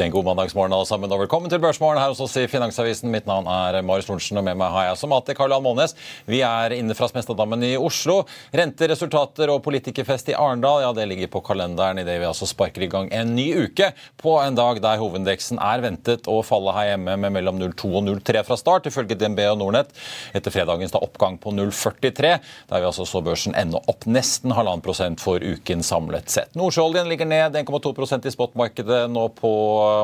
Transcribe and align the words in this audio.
En 0.00 0.10
god 0.10 0.24
mandagsmorgen 0.24 0.70
alle 0.70 0.86
sammen, 0.86 1.10
og 1.10 1.24
velkommen 1.24 1.50
til 1.50 1.58
Børsmorgen 1.58 1.98
her 1.98 2.12
hos 2.12 2.20
oss 2.22 2.36
i 2.38 2.44
Finansavisen. 2.46 3.10
Mitt 3.10 3.24
navn 3.26 3.48
er 3.50 3.80
Marius 3.82 4.06
Lorentzen, 4.06 4.38
og 4.38 4.44
med 4.46 4.54
meg 4.60 4.70
har 4.70 4.84
jeg 4.86 4.98
som 5.00 5.10
alltid 5.10 5.34
Karl 5.34 5.50
Johan 5.50 5.64
Månes. 5.64 5.96
Vi 6.30 6.38
er 6.46 6.70
inne 6.76 6.94
fra 6.94 7.08
Smestadammen 7.10 7.64
i 7.66 7.72
Oslo. 7.74 8.20
Renteresultater 8.54 9.50
og 9.50 9.64
politikerfest 9.64 10.30
i 10.30 10.36
Arendal, 10.38 10.84
ja, 10.84 10.92
det 10.94 11.06
ligger 11.10 11.32
på 11.32 11.42
kalenderen 11.48 11.98
idet 11.98 12.14
vi 12.22 12.28
altså 12.28 12.46
sparker 12.46 12.84
i 12.86 12.90
gang 12.92 13.10
en 13.10 13.32
ny 13.34 13.48
uke 13.64 13.88
på 14.22 14.36
en 14.38 14.60
dag 14.60 14.78
der 14.84 15.00
hovedindeksen 15.02 15.58
er 15.58 15.82
ventet 15.82 16.30
å 16.30 16.36
falle 16.46 16.76
her 16.78 16.92
hjemme 16.92 17.18
med 17.24 17.34
mellom 17.34 17.58
0,2 17.64 17.90
og 17.90 18.06
0,3 18.06 18.44
fra 18.46 18.60
start, 18.62 18.86
ifølge 18.86 19.18
DNB 19.18 19.42
og 19.48 19.58
Nordnett, 19.64 19.90
etter 20.30 20.54
fredagens 20.54 20.94
da 20.94 21.02
oppgang 21.02 21.40
på 21.42 21.56
0,43, 21.56 22.32
der 22.70 22.86
vi 22.86 22.90
altså 22.92 23.08
så 23.08 23.24
børsen 23.26 23.58
ende 23.58 23.82
opp 23.90 24.06
nesten 24.06 24.54
halvannen 24.54 24.86
prosent 24.86 25.26
for 25.26 25.42
uken 25.42 25.82
samlet 25.82 26.30
sett. 26.30 26.54
Nordsjøoljen 26.54 27.10
ligger 27.10 27.26
ned 27.34 27.58
1,2% 27.64 28.30
i 28.30 28.36
spotmarkedet 28.38 29.02
nå 29.10 29.26
på 29.42 29.54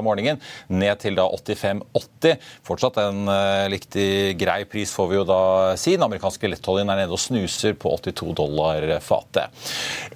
morgenen, 0.05 0.41
ned 0.73 1.01
til 1.03 1.19
da 1.19 1.27
85,80. 1.29 2.39
Fortsatt 2.67 3.01
en 3.03 3.29
uh, 3.29 3.67
riktig 3.73 4.35
grei 4.41 4.63
pris, 4.69 4.93
får 4.95 5.11
vi 5.11 5.19
jo 5.21 5.27
da 5.29 5.41
si. 5.81 5.97
Den 5.97 6.07
amerikanske 6.09 6.51
lettoljen 6.51 6.91
er 6.93 7.03
nede 7.05 7.15
og 7.15 7.23
snuser 7.23 7.77
på 7.79 7.95
82 7.99 8.33
dollar 8.39 8.87
fatet. 9.05 9.65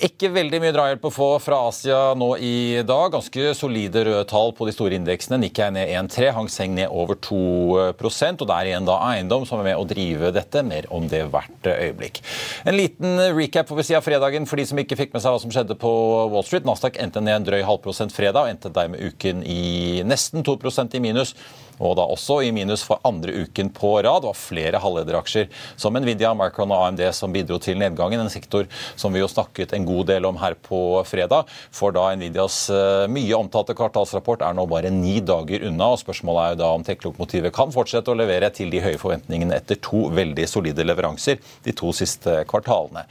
Ikke 0.04 0.30
veldig 0.34 0.62
mye 0.62 0.74
drahjelp 0.74 1.08
å 1.08 1.12
få 1.14 1.30
fra 1.42 1.60
Asia 1.68 2.00
nå 2.18 2.32
i 2.42 2.82
dag. 2.86 3.12
Ganske 3.14 3.52
solide 3.58 4.04
røde 4.08 4.24
tall 4.30 4.54
på 4.56 4.68
de 4.68 4.74
store 4.74 4.98
indeksene. 4.98 5.40
Nikkei 5.42 5.70
ned 5.74 5.92
1,3, 5.92 6.32
Hang 6.36 6.50
Seng 6.52 6.76
ned 6.78 6.92
over 6.92 7.18
2% 7.28 8.42
og 8.42 8.48
det 8.48 8.56
er 8.56 8.70
igjen 8.70 8.88
da 8.88 8.98
eiendom 9.10 9.46
som 9.48 9.60
er 9.60 9.70
med 9.70 9.80
å 9.80 9.86
drive 9.88 10.32
dette. 10.34 10.64
Mer 10.68 10.88
om 10.94 11.06
det 11.10 11.24
hvert 11.32 11.68
øyeblikk. 11.70 12.20
En 12.68 12.76
liten 12.76 13.20
recap 13.36 13.68
får 13.70 13.80
vi 13.80 13.86
si 13.88 13.96
av 13.98 14.04
fredagen 14.06 14.46
for 14.48 14.60
de 14.60 14.66
som 14.68 14.80
ikke 14.80 14.98
fikk 14.98 15.14
med 15.14 15.24
seg 15.24 15.34
hva 15.34 15.42
som 15.42 15.52
skjedde 15.54 15.78
på 15.80 15.92
Wall 16.32 16.46
Street. 16.46 16.66
Nasdaq 16.68 16.98
endte 17.02 17.22
ned 17.24 17.40
en 17.40 17.48
drøy 17.48 17.62
halvprosent 17.66 18.14
fredag 18.14 18.46
og 18.46 18.52
endte 18.52 18.72
dermed 18.74 19.02
uken 19.02 19.44
i 19.46 19.57
nesten 20.04 20.42
2% 20.42 20.96
i 20.96 21.00
minus 21.00 21.34
og 21.78 21.96
da 21.98 22.06
også 22.08 22.40
i 22.46 22.52
minus 22.54 22.84
for 22.86 23.02
andre 23.06 23.34
uken 23.44 23.70
på 23.74 23.94
rad. 24.02 24.22
Det 24.22 24.30
var 24.30 24.38
flere 24.38 24.82
halvlederaksjer 24.82 25.48
som 25.78 25.96
Nvidia, 25.98 26.34
Micron 26.36 26.72
og 26.74 26.86
AMD 26.86 27.02
som 27.16 27.34
bidro 27.34 27.58
til 27.62 27.78
nedgangen. 27.80 28.20
En 28.22 28.32
sektor 28.32 28.66
som 28.98 29.14
vi 29.14 29.22
jo 29.22 29.30
snakket 29.30 29.74
en 29.76 29.86
god 29.88 30.08
del 30.10 30.26
om 30.28 30.38
her 30.40 30.56
på 30.68 31.02
fredag. 31.08 31.48
For 31.74 31.94
da 31.94 32.08
Nvidias 32.16 32.60
eh, 32.74 33.06
mye 33.12 33.38
omtalte 33.38 33.76
kvartalsrapport 33.78 34.44
er 34.46 34.56
nå 34.56 34.66
bare 34.70 34.92
ni 34.94 35.18
dager 35.24 35.66
unna. 35.68 35.92
og 35.94 36.02
Spørsmålet 36.02 36.44
er 36.44 36.54
jo 36.54 36.60
da 36.62 36.72
om 36.76 36.86
teknologimotivet 36.86 37.54
kan 37.54 37.74
fortsette 37.74 38.12
å 38.12 38.18
levere 38.18 38.50
til 38.54 38.72
de 38.72 38.82
høye 38.82 39.00
forventningene 39.00 39.56
etter 39.58 39.80
to 39.84 40.08
veldig 40.14 40.48
solide 40.50 40.86
leveranser 40.86 41.38
de 41.64 41.74
to 41.76 41.92
siste 41.96 42.42
kvartalene. 42.48 43.04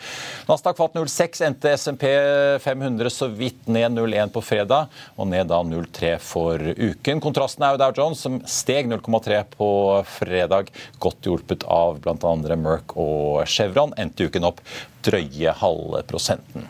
Nasdaq 0.50 0.78
fatt 0.80 0.98
0,6, 0.98 1.44
endte 1.48 1.74
SMP 1.78 2.08
500 2.64 3.12
så 3.14 3.30
vidt 3.32 3.68
ned 3.72 3.96
0,1 3.98 4.34
på 4.34 4.44
fredag, 4.44 4.92
og 5.18 5.30
ned 5.32 5.50
da 5.52 5.62
0,3 5.66 6.16
for 6.24 6.62
uken. 6.62 7.22
Kontrasten 7.24 7.66
er 7.66 7.76
jo 7.76 7.82
Dow 7.82 7.96
Jones 7.98 8.24
som 8.24 8.40
steg 8.58 8.90
0,3 8.90 9.44
på 9.54 9.70
fredag, 10.18 10.72
godt 11.04 11.30
hjulpet 11.30 11.68
av 11.70 12.02
bl.a. 12.04 12.34
Merck 12.58 12.98
og 12.98 13.44
Chevron. 13.50 13.94
Endte 14.02 14.28
uken 14.28 14.50
opp 14.50 14.64
drøye 15.06 15.54
halve 15.62 16.04
prosenten. 16.10 16.68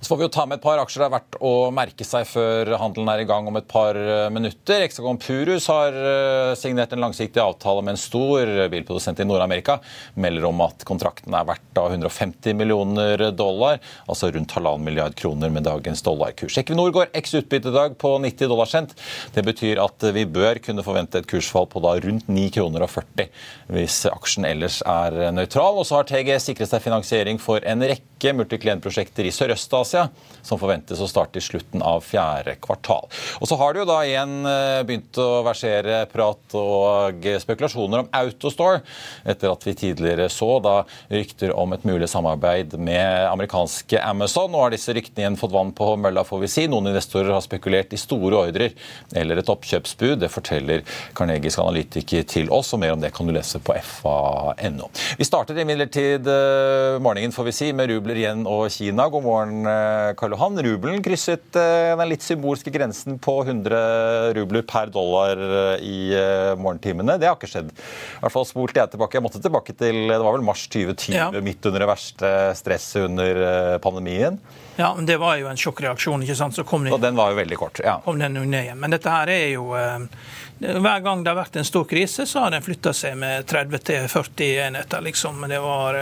Så 0.00 0.10
får 0.10 0.20
vi 0.20 0.26
jo 0.26 0.32
ta 0.32 0.44
med 0.46 0.58
et 0.58 0.64
par 0.64 0.80
aksjer 0.82 1.02
det 1.02 1.06
er 1.08 1.14
verdt 1.16 1.38
å 1.44 1.52
merke 1.74 2.04
seg 2.06 2.26
før 2.28 2.72
handelen 2.80 3.10
er 3.12 3.22
i 3.22 3.28
gang 3.28 3.46
om 3.48 3.56
et 3.58 3.68
par 3.68 3.96
eh, 3.96 4.28
minutter. 4.32 4.82
Hexagon 4.84 5.18
Purus 5.20 5.68
har 5.72 5.96
eh, 5.96 6.52
signert 6.58 6.92
en 6.92 7.02
langsiktig 7.04 7.40
avtale 7.42 7.84
med 7.84 7.96
en 7.96 8.00
stor 8.00 8.50
bilprodusent 8.72 9.20
i 9.22 9.26
Nord-Amerika. 9.28 9.78
Melder 10.20 10.48
om 10.50 10.60
at 10.66 10.84
kontrakten 10.88 11.34
er 11.36 11.46
verdt 11.48 11.80
150 11.80 12.56
millioner 12.58 13.26
dollar, 13.36 13.80
altså 14.06 14.30
rundt 14.34 14.52
halvannen 14.56 14.84
milliard 14.86 15.16
kroner 15.18 15.52
med 15.52 15.66
dagens 15.68 16.04
dollarkurs. 16.06 16.58
Equinor 16.60 16.92
går 16.94 17.12
x 17.16 17.36
utbytte 17.40 17.72
i 17.72 17.76
dag 17.76 17.96
på 18.00 18.12
90 18.22 18.52
dollar 18.52 18.70
cent. 18.70 18.94
Det 19.34 19.44
betyr 19.46 19.80
at 19.82 20.08
vi 20.16 20.26
bør 20.28 20.60
kunne 20.64 20.84
forvente 20.86 21.22
et 21.22 21.30
kursfall 21.30 21.68
på 21.72 21.82
da 21.84 21.96
rundt 22.04 22.28
9 22.28 22.48
kroner 22.56 22.84
og 22.84 22.92
40 22.92 23.30
hvis 23.72 24.02
aksjen 24.10 24.46
ellers 24.48 24.80
er 24.86 25.16
nøytral. 25.34 25.80
Og 25.80 25.88
så 25.88 26.00
har 26.00 26.08
TG 26.08 26.36
sikret 26.42 26.70
seg 26.70 26.84
finansiering 26.84 27.40
for 27.42 27.64
en 27.66 27.84
rekke 27.86 28.34
multiklientprosjekter 28.36 29.28
i 29.28 29.34
Sørøst-Asia, 29.34 29.85
som 29.86 30.60
forventes 30.60 31.00
å 31.02 31.08
starte 31.10 31.40
i 31.40 31.44
slutten 31.44 31.82
av 31.82 32.04
fjerde 32.06 32.56
kvartal. 32.62 33.08
Og 33.40 33.50
så 33.50 33.58
har 33.60 33.74
det 33.74 33.82
jo 33.82 33.88
da 33.88 33.98
igjen 34.06 34.36
eh, 34.46 34.82
begynt 34.86 35.18
å 35.22 35.42
versere 35.46 36.04
prat 36.10 36.56
og 36.58 37.26
spekulasjoner 37.42 38.04
om 38.04 38.10
Autostore, 38.16 38.82
etter 39.26 39.50
at 39.50 39.66
vi 39.66 39.74
tidligere 39.76 40.28
så 40.32 40.56
da 40.62 40.76
rykter 41.12 41.54
om 41.56 41.74
et 41.74 41.86
mulig 41.88 42.08
samarbeid 42.10 42.76
med 42.78 43.26
amerikanske 43.30 44.00
Amazon. 44.02 44.50
Nå 44.52 44.62
har 44.62 44.74
disse 44.74 44.94
ryktene 44.94 45.24
igjen 45.24 45.40
fått 45.40 45.54
vann 45.54 45.72
på 45.76 45.92
mølla, 46.00 46.24
får 46.26 46.44
vi 46.44 46.52
si. 46.52 46.66
Noen 46.70 46.90
investorer 46.92 47.34
har 47.34 47.44
spekulert 47.44 47.94
i 47.94 48.00
store 48.00 48.46
ordrer 48.46 48.76
eller 49.16 49.42
et 49.42 49.52
oppkjøpsbud. 49.52 50.18
Det 50.22 50.32
forteller 50.32 50.84
Karnegisk 51.16 51.60
analytiker 51.62 52.26
til 52.28 52.50
oss, 52.54 52.72
og 52.74 52.82
mer 52.82 52.94
om 52.96 53.02
det 53.02 53.12
kan 53.16 53.28
du 53.28 53.34
lese 53.34 53.60
på 53.62 53.76
fa.no. 53.86 54.90
Vi 55.18 55.26
starter 55.26 55.58
imidlertid 55.62 56.26
eh, 56.30 56.98
morgenen 57.02 57.34
får 57.34 57.48
vi 57.50 57.56
si, 57.56 57.72
med 57.76 57.90
rubler 57.90 58.20
igjen 58.22 58.46
og 58.48 58.68
Kina. 58.72 59.08
God 59.12 59.26
morgen, 59.26 59.66
Karl 60.18 60.34
Johan. 60.36 60.60
Rubelen 60.66 61.02
krysset 61.04 61.56
eh, 61.58 61.92
den 61.98 62.10
litt 62.12 62.24
symbolske 62.24 62.72
grensen 62.74 63.18
på 63.22 63.38
100 63.44 64.34
rubler 64.36 64.64
per 64.66 64.92
dollar 64.94 65.40
i 65.82 65.98
morgentimene. 66.58 67.18
Det 67.20 67.28
har 67.28 67.36
ikke 67.38 67.50
skjedd. 67.50 67.72
I 67.72 68.22
hvert 68.24 68.34
fall 68.36 68.46
spolte 68.48 68.80
jeg 68.82 68.94
tilbake. 68.94 69.18
Jeg 69.18 69.26
måtte 69.26 69.42
tilbake 69.44 69.76
til 69.76 70.02
det 70.10 70.20
var 70.22 70.36
vel 70.38 70.46
mars 70.46 70.66
2020, 70.72 71.14
ja. 71.16 71.28
midt 71.44 71.66
under 71.68 71.84
det 71.84 71.90
verste 71.90 72.30
stresset 72.58 73.06
under 73.08 73.42
pandemien. 73.84 74.40
Ja, 74.76 74.90
men 74.94 75.06
Det 75.08 75.16
var 75.16 75.38
jo 75.40 75.48
en 75.48 75.56
sjokkreaksjon. 75.56 76.22
ikke 76.22 76.36
sant? 76.36 76.54
Så 76.54 76.64
kom 76.64 76.84
den, 76.84 76.92
Så 76.92 77.00
den 77.00 77.16
var 77.16 77.30
jo 77.32 77.36
veldig 77.40 77.56
kort. 77.56 77.80
ja. 77.84 77.98
Kom 78.04 78.18
den 78.18 78.34
ned 78.34 78.64
igjen. 78.66 78.78
Men 78.78 78.92
dette 78.92 79.08
her 79.10 79.28
er 79.32 79.48
jo 79.54 79.72
hver 80.58 81.00
gang 81.00 81.22
det 81.24 81.30
har 81.30 81.36
vært 81.36 81.56
en 81.60 81.66
stor 81.68 81.84
krise, 81.84 82.24
så 82.26 82.46
har 82.46 82.54
den 82.54 82.64
flytta 82.64 82.92
seg 82.96 83.16
med 83.20 83.44
30-40 83.44 84.66
enheter. 84.66 85.00
liksom. 85.04 85.44
Det 85.48 85.58
var, 85.60 85.98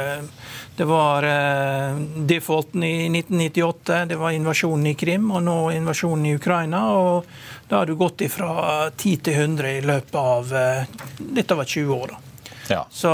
det 0.77 0.85
var 0.87 1.27
uh, 1.27 1.99
defaulten 2.27 2.85
i 2.85 3.09
1998, 3.09 4.05
det 4.05 4.19
var 4.21 4.31
invasjonen 4.31 4.87
i 4.87 4.95
Krim 4.95 5.31
og 5.35 5.43
nå 5.43 5.59
invasjonen 5.75 6.27
i 6.27 6.37
Ukraina. 6.39 6.85
og 6.95 7.27
Da 7.69 7.83
har 7.83 7.87
du 7.87 7.97
gått 7.99 8.23
fra 8.31 8.91
10 8.91 9.17
til 9.17 9.35
100 9.35 9.73
i 9.73 9.81
løpet 9.81 10.15
av 10.15 10.55
uh, 10.55 11.03
over 11.19 11.59
var 11.59 11.65
20 11.65 11.95
år. 11.95 12.15
da. 12.15 12.21
Ja. 12.69 12.87
Så 12.91 13.11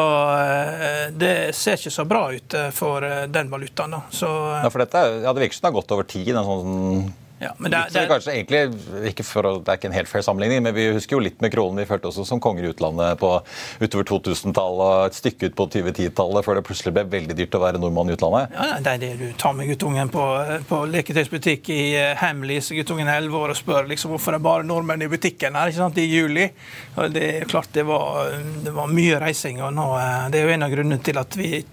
det 1.11 1.57
ser 1.59 1.75
ikke 1.75 1.91
så 1.91 2.05
bra 2.07 2.21
ut 2.31 2.55
for 2.71 3.03
den 3.27 3.49
valutaen. 3.51 3.97
da. 3.97 4.03
Så, 4.11 4.29
ja, 4.63 4.71
for 4.71 4.79
dette, 4.79 5.01
ja, 5.25 5.33
Det 5.33 5.41
virker 5.41 5.57
som 5.57 5.65
det 5.65 5.73
har 5.73 5.81
gått 5.81 5.95
over 5.97 6.07
tid. 6.07 6.29
en 6.29 6.45
sånn 6.45 7.13
Ja, 7.43 7.55
men 7.57 7.73
det, 7.73 7.79
det, 7.95 8.03
kanskje 8.11 8.35
egentlig, 8.35 8.59
ikke 9.09 9.25
for 9.25 9.47
det 9.49 9.73
er 9.73 9.79
ikke 9.79 9.89
en 9.89 9.95
helt 9.97 10.11
fair 10.11 10.25
sammenligning, 10.25 10.61
men 10.67 10.75
vi 10.77 10.91
husker 10.93 11.17
jo 11.17 11.23
litt 11.25 11.39
med 11.41 11.49
kronen. 11.55 11.81
Vi 11.81 11.89
følte 11.89 12.11
også 12.11 12.27
som 12.29 12.43
konger 12.43 12.67
i 12.67 12.73
utlandet 12.75 13.17
på 13.23 13.31
utover 13.81 14.05
2000-tallet 14.11 14.83
og 14.85 15.07
et 15.07 15.17
stykke 15.17 15.49
ut 15.49 15.57
på 15.57 15.67
2010-tallet 15.73 16.45
før 16.45 16.61
det 16.61 16.65
plutselig 16.69 16.93
ble 16.99 17.07
veldig 17.15 17.39
dyrt 17.39 17.57
å 17.57 17.63
være 17.63 17.81
nordmann 17.81 18.13
i 18.13 18.19
utlandet. 18.19 18.53
Ja, 18.53 18.77
det 18.85 18.93
er 18.93 19.03
det 19.07 19.11
du 19.23 19.27
tar 19.41 19.57
med 19.57 19.73
guttungen 19.73 20.13
på, 20.13 20.27
på 20.69 20.83
leketøysbutikk 20.93 21.73
i 21.73 21.81
eh, 22.03 22.13
Hamleys, 22.21 22.69
guttungen 22.77 23.09
er 23.09 23.23
11 23.23 23.41
år, 23.41 23.55
og 23.55 23.61
spør 23.63 23.89
liksom 23.89 24.13
hvorfor 24.13 24.37
det 24.37 24.43
er 24.43 24.49
bare 24.51 24.69
nordmenn 24.69 25.09
i 25.09 25.09
butikken 25.09 25.57
her 25.57 25.73
ikke 25.73 25.81
sant, 25.81 26.05
i 26.05 26.09
juli. 26.11 26.51
Og 27.01 27.17
det 27.17 27.27
er 27.39 27.49
klart 27.49 27.73
det 27.73 27.89
var, 27.89 28.37
det 28.67 28.77
var 28.77 28.93
mye 28.93 29.25
reising. 29.25 29.65
og 29.65 29.73
nå, 29.81 29.89
eh, 29.97 30.29
Det 30.29 30.43
er 30.43 30.51
jo 30.51 30.59
en 30.59 30.69
av 30.69 30.77
grunnene 30.77 31.01
til 31.09 31.25
at 31.25 31.41
vi 31.41 31.65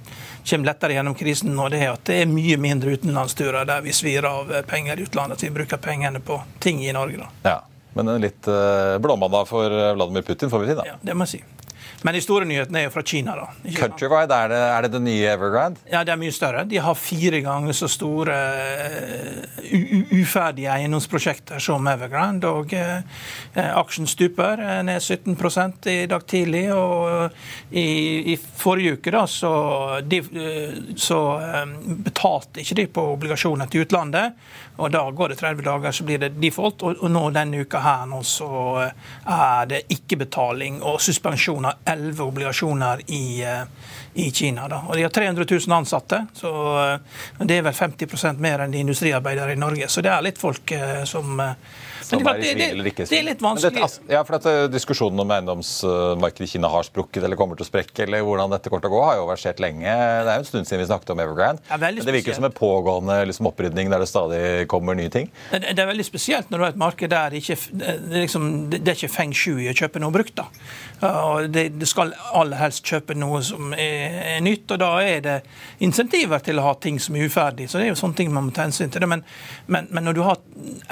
kommer 0.50 0.70
lettere 0.72 0.96
gjennom 0.98 1.16
krisen 1.20 1.56
nå, 1.56 1.70
det 1.74 1.82
er 1.84 1.94
at 1.94 2.06
det 2.08 2.22
er 2.24 2.30
mye 2.32 2.58
mindre 2.62 2.96
utenlandsturer 2.98 3.68
der 3.68 3.84
vi 3.86 3.96
svir 3.96 4.26
av 4.30 4.52
penger 4.70 5.00
i 5.00 5.08
utlandet. 5.08 5.38
At 5.38 5.44
vi 5.44 5.54
bruker 5.60 5.82
pengene 5.84 6.22
på 6.24 6.40
ting 6.64 6.80
i 6.86 6.94
Norge. 6.96 7.18
da. 7.18 7.30
Ja, 7.50 7.58
Men 7.98 8.08
en 8.14 8.22
litt 8.22 8.48
uh, 8.48 8.98
blåmandag 9.02 9.48
for 9.50 9.74
Vladimir 9.98 10.22
Putin, 10.22 10.50
får 10.50 10.60
vi 10.64 10.68
si. 10.72 10.76
da. 10.78 10.86
Ja, 10.86 10.98
det 11.02 11.16
må 11.18 11.26
jeg 11.26 11.40
si. 11.40 11.67
Men 12.06 12.14
de 12.14 12.22
store 12.22 12.46
nyhetene 12.46 12.84
er 12.84 12.88
jo 12.88 12.92
fra 12.94 13.02
Kina. 13.06 13.34
da. 13.36 13.48
Countrywide, 13.74 14.36
er 14.36 14.52
det, 14.52 14.60
er 14.76 14.86
det 14.86 14.92
det 14.94 15.02
nye 15.02 15.30
Evergrande? 15.32 15.82
Ja, 15.90 16.04
det 16.06 16.14
er 16.14 16.20
mye 16.22 16.34
større. 16.36 16.64
De 16.70 16.78
har 16.84 16.98
fire 17.00 17.42
ganger 17.42 17.74
så 17.74 17.90
store 17.90 18.36
uh, 18.38 20.12
uferdige 20.14 20.76
eiendomsprosjekter 20.76 21.64
som 21.64 21.90
Evergrande. 21.90 22.52
Og 22.54 22.76
uh, 22.78 23.24
aksjen 23.58 24.10
stuper 24.10 24.62
ned 24.86 25.02
17% 25.02 25.90
i 25.90 25.98
dag 26.12 26.28
tidlig. 26.30 26.68
Og 26.76 27.34
i, 27.72 27.88
i 28.34 28.38
forrige 28.38 29.00
uke 29.00 29.16
da, 29.18 29.26
så, 29.32 29.52
de, 30.06 30.22
så 31.02 31.20
um, 31.64 31.76
betalte 32.06 32.62
ikke 32.62 32.78
de 32.84 32.88
på 32.94 33.08
obligasjoner 33.16 33.74
til 33.74 33.88
utlandet. 33.88 34.38
Og 34.78 34.92
Da 34.94 35.02
går 35.10 35.34
det 35.34 35.40
30 35.42 35.66
dager, 35.66 35.92
så 35.92 36.06
blir 36.06 36.22
det 36.22 36.36
default. 36.38 36.86
Og, 36.86 37.02
og 37.02 37.12
nå 37.12 37.26
denne 37.34 37.66
uka 37.66 37.82
her 37.82 38.06
nå 38.06 38.22
så 38.28 38.50
er 38.86 39.70
det 39.70 39.84
ikke-betaling 39.94 40.84
og 40.86 41.02
suspensjon 41.02 41.66
av 41.66 41.87
elleve 41.88 42.24
obligasjoner 42.24 43.02
i, 43.08 43.42
eh, 43.44 43.64
i 44.14 44.32
Kina. 44.32 44.68
Da. 44.68 44.84
Og 44.88 44.96
De 44.96 45.06
har 45.06 45.14
300 45.14 45.46
000 45.50 45.78
ansatte, 45.78 46.26
så 46.34 46.52
eh, 46.84 47.46
det 47.46 47.60
er 47.60 47.68
vel 47.68 47.76
50% 47.78 48.44
mer 48.44 48.66
enn 48.66 48.76
de 48.76 48.84
industriarbeidere 48.86 49.56
i 49.56 49.60
Norge. 49.60 49.90
Så 49.92 50.04
det 50.06 50.14
er 50.14 50.26
litt 50.26 50.42
folk 50.42 50.72
eh, 50.76 51.04
som 51.10 51.42
men 52.12 52.24
det, 52.24 52.34
det, 52.42 52.54
det, 52.84 52.92
det, 52.96 53.18
er 53.18 53.26
litt 53.26 53.42
vanskelig. 53.44 53.82
Dette, 53.82 54.14
ja, 54.14 54.22
for 54.24 54.38
dette, 54.38 54.52
Diskusjonen 54.72 55.20
om 55.24 55.32
eiendomsmarkedet 55.34 56.48
i 56.48 56.52
Kina 56.54 56.70
har 56.72 56.86
sprukket 56.88 57.26
eller 57.26 57.40
kommer 57.40 57.60
til 57.60 57.66
å 57.66 57.68
sprekke, 57.68 58.06
eller 58.06 58.24
hvordan 58.24 58.54
dette 58.54 58.72
kommer 58.72 58.86
til 58.86 58.92
å 58.92 58.96
gå, 58.96 59.02
har 59.04 59.18
jo 59.20 59.26
versert 59.28 59.62
lenge. 59.64 59.84
Det 59.88 60.32
er 60.32 60.40
jo 60.40 60.44
en 60.44 60.48
stund 60.48 60.70
siden 60.70 60.84
vi 60.84 60.88
snakket 60.90 61.14
om 61.14 61.24
Evergrande. 61.24 61.64
Ja, 61.68 61.80
men 61.82 62.00
det 62.00 62.16
virker 62.16 62.38
som 62.38 62.48
en 62.48 62.56
pågående 62.56 63.20
liksom, 63.28 63.50
opprydning 63.52 63.92
der 63.92 64.04
det 64.04 64.10
stadig 64.12 64.42
kommer 64.72 64.98
nye 64.98 65.12
ting. 65.14 65.32
Det, 65.52 65.76
er 65.76 65.90
veldig 65.90 66.08
spesielt 66.08 66.52
når 66.52 66.60
du 66.60 66.68
har 66.68 66.76
et 66.76 66.82
marked 66.86 67.12
der 67.12 67.34
det 67.34 67.44
ikke, 67.44 67.60
liksom, 68.14 68.50
det, 68.72 68.84
er 68.86 68.96
ikke 68.96 69.12
feng 69.12 69.36
shui 69.36 69.68
å 69.68 69.76
kjøpe 69.76 70.04
noe 70.04 70.16
brukt. 70.16 70.38
da. 70.40 70.48
Og 71.08 71.52
Det, 71.52 71.68
skal 71.86 72.14
aller 72.34 72.58
helst 72.58 72.86
kjøpe 72.88 73.16
noe 73.18 73.42
som 73.46 73.74
er, 73.78 74.40
nytt, 74.42 74.72
og 74.74 74.80
da 74.82 74.92
er 75.04 75.22
det 75.26 75.36
insentiver 75.86 76.42
til 76.44 76.60
å 76.60 76.68
ha 76.70 76.74
ting 76.82 77.00
som 77.00 77.16
er 77.16 77.28
uferdig. 77.28 77.70
Så 77.70 77.78
det 77.78 77.88
er 77.88 77.94
jo 77.94 78.00
sånne 78.00 78.18
ting 78.18 78.34
man 78.34 78.48
må 78.48 78.56
ta 78.56 78.66
hensyn 78.66 78.90
til. 78.94 79.06
Men, 79.08 79.24
men, 79.68 79.90
men 79.92 80.08
når 80.08 80.18
du 80.18 80.24
har 80.26 80.42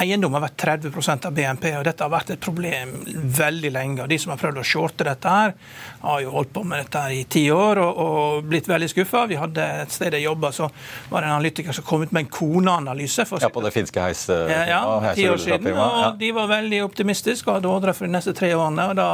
eiendom 0.02 0.36
har 0.36 0.44
vært 0.46 0.58
30% 0.62 1.28
av 1.30 1.36
BNP. 1.36 1.72
og 1.80 1.86
Dette 1.88 2.06
har 2.06 2.12
vært 2.14 2.34
et 2.36 2.42
problem 2.42 2.94
veldig 3.40 3.72
lenge. 3.74 4.04
og 4.04 4.10
De 4.12 4.20
som 4.22 4.34
har 4.34 4.42
prøvd 4.42 4.62
å 4.62 4.66
shorte 4.68 5.08
dette, 5.08 5.36
her, 5.36 5.56
har 6.04 6.22
jo 6.24 6.34
holdt 6.36 6.54
på 6.56 6.64
med 6.68 6.84
dette 6.84 7.04
her 7.06 7.16
i 7.16 7.24
ti 7.32 7.46
år 7.54 7.82
og, 7.84 8.02
og 8.06 8.50
blitt 8.50 8.70
veldig 8.70 8.90
skuffa. 8.92 9.26
Vi 9.32 9.40
hadde 9.40 9.66
et 9.86 9.96
sted 9.96 10.16
jeg 10.16 10.28
jobba, 10.28 10.52
så 10.56 10.70
var 11.10 11.22
det 11.24 11.30
en 11.30 11.38
analytiker 11.38 11.76
som 11.76 11.88
kom 11.88 12.06
ut 12.06 12.14
med 12.16 12.26
en 12.26 12.32
koneanalyse. 12.32 13.28
Ja, 13.42 13.50
på 13.50 13.64
det 13.66 13.74
finske 13.76 14.04
heis... 14.04 14.26
Ja, 14.30 14.62
ja 14.70 15.14
ti 15.16 15.28
år 15.30 15.42
siden. 15.42 15.72
og 15.80 16.20
De 16.20 16.32
var 16.36 16.52
veldig 16.52 16.84
optimistiske 16.86 17.50
og 17.50 17.60
hadde 17.60 17.72
ordre 17.72 17.96
for 17.96 18.08
de 18.08 18.16
neste 18.16 18.36
tre 18.38 18.52
årene. 18.56 18.90
og 18.92 19.00
da 19.00 19.10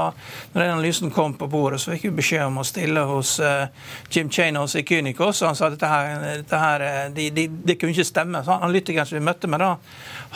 når 0.53 0.61
den 0.61 0.73
analysen 0.75 1.11
kom 1.13 1.33
på 1.37 1.47
bordet, 1.47 1.60
så 1.77 1.93
fikk 1.93 2.07
vi 2.09 2.11
beskjed 2.21 2.45
om 2.47 2.59
å 2.61 2.65
stille 2.67 3.03
hos 3.09 3.35
uh, 3.43 3.67
Jim 4.09 4.29
Chanos 4.33 4.75
i 4.79 4.83
Kynikos. 4.87 5.41
Han 5.45 5.57
sa 5.57 5.67
at 5.67 5.75
dette 5.77 5.91
her, 5.91 6.25
dette 6.41 6.61
her 6.61 6.85
de, 7.15 7.29
de, 7.35 7.47
de, 7.49 7.75
kunne 7.75 7.95
ikke 7.95 8.07
stemme. 8.07 8.43
Så 8.45 8.55
Analytikeren 8.57 9.09
som 9.09 9.19
vi 9.19 9.23
møtte 9.25 9.49
med 9.51 9.63
da, 9.63 9.71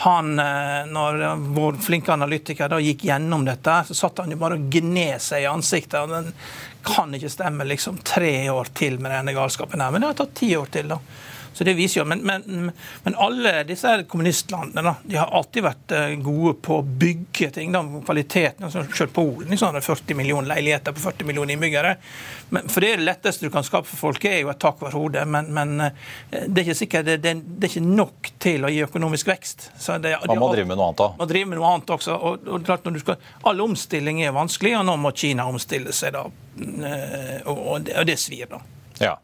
han, 0.06 0.32
uh, 0.38 0.86
når 0.90 1.20
vår 1.56 1.80
flinke 1.86 2.14
analytiker 2.14 2.72
da 2.72 2.80
gikk 2.82 3.06
gjennom 3.10 3.46
dette, 3.46 3.78
så 3.90 3.98
satt 4.04 4.24
han 4.24 4.34
jo 4.34 4.40
bare 4.40 4.58
og 4.60 4.66
gned 4.72 5.22
seg 5.22 5.44
i 5.44 5.50
ansiktet. 5.50 6.00
og 6.02 6.14
Den 6.14 6.32
kan 6.86 7.14
ikke 7.14 7.32
stemme 7.32 7.66
liksom 7.66 7.98
tre 8.06 8.34
år 8.50 8.70
til 8.76 9.00
med 9.00 9.14
denne 9.14 9.34
galskapen 9.36 9.82
her. 9.82 9.90
Men 9.90 10.04
det 10.04 10.12
har 10.12 10.20
tatt 10.22 10.38
ti 10.38 10.52
år 10.56 10.70
til, 10.72 10.94
da. 10.94 11.00
Så 11.56 11.64
det 11.64 11.72
viser 11.74 12.00
jo, 12.02 12.04
Men, 12.04 12.20
men, 12.20 12.72
men 13.02 13.14
alle 13.16 13.62
disse 13.64 14.02
kommunistlandene 14.08 14.82
da, 14.84 14.94
de 15.08 15.16
har 15.16 15.30
alltid 15.32 15.64
vært 15.64 15.92
eh, 15.96 16.10
gode 16.20 16.52
på 16.60 16.80
å 16.82 16.84
bygge 16.84 17.48
ting. 17.54 17.72
da, 17.72 17.80
Kvaliteten. 18.04 18.66
Altså, 18.66 18.84
selv 18.92 19.14
Polen 19.16 19.48
liksom, 19.48 19.72
har 19.72 19.80
40 19.80 20.18
millioner 20.18 20.50
leiligheter 20.52 20.92
på 20.92 21.00
40 21.00 21.24
millioner 21.30 21.56
innbyggere. 21.56 21.94
Men, 22.52 22.68
for 22.68 22.84
Det 22.84 22.92
er 22.92 23.00
det 23.00 23.08
letteste 23.08 23.48
du 23.48 23.54
kan 23.54 23.64
skape 23.64 23.88
for 23.88 24.10
folk, 24.10 24.28
er 24.28 24.42
jo 24.42 24.52
et 24.52 24.60
tak 24.60 24.84
over 24.84 24.98
hodet. 24.98 25.24
Men, 25.24 25.48
men, 25.56 25.74
eh, 25.80 26.44
det 26.44 26.60
er 26.60 26.64
ikke 26.66 26.78
sikkert, 26.82 27.08
det, 27.08 27.16
det, 27.24 27.34
det, 27.46 27.70
er 27.70 27.72
ikke 27.72 27.96
nok 28.02 28.32
til 28.42 28.68
å 28.68 28.76
gi 28.76 28.84
økonomisk 28.84 29.32
vekst. 29.32 29.70
Det, 30.04 30.12
Man 30.28 30.44
må 30.44 30.52
drive 30.52 30.68
med 30.68 30.76
noe 30.76 30.90
annet 30.90 31.04
da. 31.06 31.10
Man 31.22 31.32
driver 31.32 31.52
med 31.54 31.62
noe 31.62 31.72
annet 31.72 31.96
også. 31.96 32.20
Og, 32.20 32.48
og 32.52 32.68
klart 32.68 32.84
når 32.84 32.98
du 32.98 33.04
skal, 33.06 33.30
All 33.48 33.64
omstilling 33.64 34.20
er 34.26 34.36
vanskelig, 34.36 34.76
og 34.76 34.84
nå 34.90 35.00
må 35.00 35.16
Kina 35.16 35.48
omstille 35.48 35.96
seg. 35.96 36.20
da, 36.20 36.26
eh, 36.60 37.38
Og, 37.46 37.56
og, 37.56 37.86
det, 37.88 37.96
og 37.96 38.12
det 38.12 38.20
svir, 38.20 38.44
da. 38.52 38.60
Ja. 39.00 39.16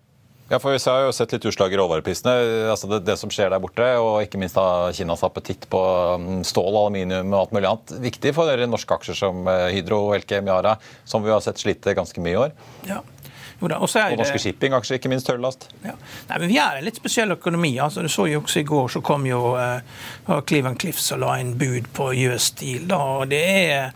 Ja, 0.53 0.59
for 0.61 0.75
Vi 0.75 0.81
har 0.85 1.07
jo 1.07 1.13
sett 1.17 1.33
litt 1.33 1.47
utslag 1.49 1.73
i 1.73 1.81
råvareprisene. 1.81 2.33
Altså 2.69 2.91
det, 2.91 2.99
det, 3.09 3.17
som 3.17 3.31
skjer 3.33 3.49
der 3.55 3.63
borte, 3.63 3.87
og 3.97 4.21
ikke 4.21 4.41
minst 4.41 4.59
da 4.59 4.91
Kinas 4.93 5.25
appetitt 5.25 5.65
på 5.73 5.81
um, 6.21 6.43
stål, 6.45 6.77
aluminium 6.77 7.33
og 7.33 7.39
alt 7.39 7.57
mulig 7.57 7.71
annet. 7.71 7.95
Viktig 8.05 8.35
for 8.37 8.67
norske 8.69 8.99
aksjer 8.99 9.17
som 9.17 9.49
Hydro 9.49 9.93
Hydro, 9.93 10.15
Elkem, 10.15 10.47
Yara, 10.47 10.77
som 11.05 11.25
vi 11.25 11.31
har 11.33 11.41
sett 11.41 11.59
slite 11.59 11.95
ganske 11.95 12.21
mye 12.21 12.33
i 12.33 12.37
år. 12.37 12.55
Ja. 12.89 13.01
Jo 13.63 13.69
da, 13.71 13.79
og 13.79 14.17
norske 14.19 14.41
shippingaksjer, 14.43 14.99
ikke 14.99 15.11
minst 15.13 15.29
tørrlast. 15.29 15.69
Ja. 15.85 15.95
Nei, 16.29 16.39
men 16.41 16.49
Vi 16.51 16.57
er 16.59 16.81
en 16.81 16.87
litt 16.87 16.99
spesiell 16.99 17.31
økonomi. 17.31 17.77
altså 17.79 18.03
Du 18.03 18.09
så 18.11 18.27
jo 18.27 18.41
også 18.41 18.61
I 18.61 18.67
går 18.67 18.89
så 18.91 19.01
kom 19.01 19.27
jo 19.27 19.55
uh, 19.55 19.79
Cleveland 20.49 20.81
Cliffs 20.83 21.13
og 21.15 21.23
la 21.23 21.37
inn 21.39 21.55
bud 21.59 21.87
på 21.95 22.11
US 22.27 22.51
Steel. 22.51 22.89
da, 22.89 22.99
og 23.23 23.29
det 23.31 23.45
er 23.47 23.93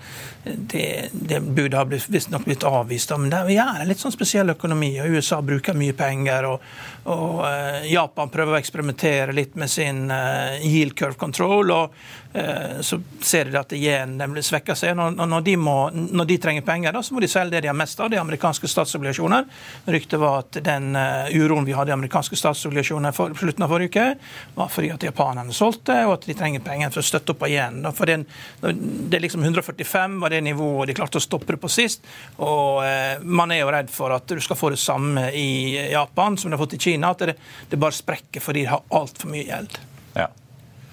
det, 0.55 1.09
det 1.13 1.41
budet 1.41 1.79
har 1.79 1.85
visstnok 1.85 2.45
blitt 2.45 2.65
avvist. 2.65 3.11
Men 3.19 3.31
det 3.31 3.57
er 3.57 3.81
en 3.81 3.89
litt 3.89 4.01
sånn 4.01 4.15
spesiell 4.15 4.53
økonomi. 4.55 4.93
og 5.03 5.17
USA 5.17 5.41
bruker 5.43 5.75
mye 5.75 5.95
penger. 5.97 6.47
og, 6.47 6.63
og 7.11 7.41
uh, 7.43 7.83
Japan 7.91 8.31
prøver 8.33 8.55
å 8.55 8.61
eksperimentere 8.61 9.35
litt 9.35 9.57
med 9.59 9.71
sin 9.71 10.07
uh, 10.11 10.55
yield 10.63 10.97
curve 10.99 11.19
control. 11.19 11.73
og 11.75 11.97
uh, 12.37 12.79
Så 12.81 13.01
ser 13.21 13.51
de 13.51 13.59
at 13.59 13.75
de 13.75 14.45
svekker 14.47 14.79
seg. 14.79 14.95
Når, 14.99 15.19
når, 15.27 15.47
de 15.47 15.57
må, 15.59 15.77
når, 15.91 16.31
de 16.31 16.39
trenger 16.43 16.67
penger, 16.67 16.95
da, 16.95 17.03
så 17.03 17.17
må 17.17 17.25
de 17.25 17.31
selge 17.33 17.57
det 17.57 17.65
de 17.67 17.73
har 17.73 17.79
mest 17.79 18.01
av, 18.01 18.13
de 18.13 18.21
amerikanske 18.23 18.71
statsobligasjoner. 18.71 19.51
Ryktet 19.97 20.23
var 20.23 20.45
at 20.45 20.61
den 20.63 20.95
uroen 20.95 21.67
vi 21.67 21.75
hadde 21.75 21.91
i 21.91 21.97
amerikanske 21.97 22.39
statsobligasjoner 22.39 23.15
for, 23.17 23.35
slutten 23.39 23.67
av 23.67 23.75
forrige 23.75 23.91
uke, 23.91 24.07
var 24.55 24.71
fordi 24.73 24.93
at 24.95 25.07
japanerne 25.09 25.55
solgte, 25.55 25.99
og 26.07 26.17
at 26.19 26.31
de 26.31 26.37
trenger 26.39 26.65
penger 26.65 26.95
for 26.95 27.03
å 27.03 27.11
støtte 27.11 27.35
opp 27.35 27.47
igjen. 27.49 27.83
For 27.97 28.09
den, 28.09 28.27
det 28.63 29.19
er 29.19 29.27
liksom 29.27 29.45
145 29.47 30.19
var 30.23 30.33
det 30.33 30.36
det 30.37 30.45
nivået 30.47 30.91
de 30.91 30.97
klarte 30.99 31.21
å 31.21 31.25
stoppe 31.25 31.57
det 31.57 31.61
på 31.63 31.73
sist. 31.73 32.07
Og 32.45 32.85
eh, 32.87 33.25
man 33.25 33.53
er 33.55 33.63
jo 33.63 33.73
redd 33.75 33.93
for 33.93 34.15
at 34.15 34.29
du 34.29 34.43
skal 34.45 34.61
få 34.61 34.73
det 34.75 34.81
samme 34.83 35.29
i 35.35 35.49
Japan 35.93 36.39
som 36.39 36.51
du 36.51 36.57
har 36.57 36.65
fått 36.65 36.79
i 36.79 36.83
Kina. 36.89 37.13
At 37.17 37.27
det, 37.27 37.39
det 37.71 37.81
bare 37.81 37.97
sprekker 37.97 38.45
fordi 38.45 38.67
de 38.67 38.73
har 38.75 38.87
altfor 39.01 39.33
mye 39.33 39.49
gjeld. 39.49 39.81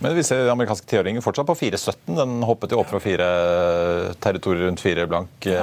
Men 0.04 0.16
vi 0.18 0.24
ser 0.28 0.50
amerikanske 0.52 0.88
tiåringer 0.88 1.24
fortsatt 1.24 1.48
på 1.48 1.56
4,17. 1.56 2.16
Den 2.18 2.42
hoppet 2.44 2.74
jo 2.76 2.82
opp 2.82 2.90
fra 2.92 3.00
fire 3.00 3.28
territorier 4.24 4.68
rundt 4.68 4.82
fire 4.84 5.06
blank 5.08 5.48
ja. 5.48 5.62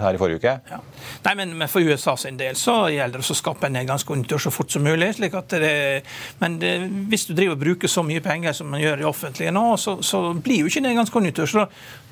her 0.00 0.16
i 0.16 0.20
forrige 0.20 0.40
uke. 0.40 0.54
Ja. 0.70 0.78
Nei, 1.26 1.34
men, 1.36 1.52
men, 1.58 1.68
For 1.68 1.84
USA 1.84 2.14
sin 2.16 2.38
del 2.40 2.56
så 2.56 2.78
gjelder 2.88 3.20
det 3.20 3.28
å 3.28 3.36
skape 3.36 3.68
en 3.68 3.76
nedgangskonjunktur 3.76 4.40
så 4.40 4.52
fort 4.54 4.72
som 4.72 4.86
mulig. 4.88 5.10
slik 5.18 5.36
at 5.36 5.52
det, 5.60 5.72
Men 6.40 6.56
det, 6.62 6.72
hvis 7.12 7.28
du 7.28 7.34
driver 7.34 7.58
og 7.58 7.64
bruker 7.66 7.92
så 7.92 8.04
mye 8.06 8.24
penger 8.24 8.56
som 8.56 8.70
man 8.72 8.80
gjør 8.80 9.04
i 9.04 9.08
offentlige 9.08 9.52
nå, 9.52 9.66
så, 9.76 9.98
så 10.00 10.22
blir 10.32 10.64
jo 10.64 10.72
ikke 10.72 10.84
nedgangskonjunktur. 10.86 11.52
så 11.52 11.66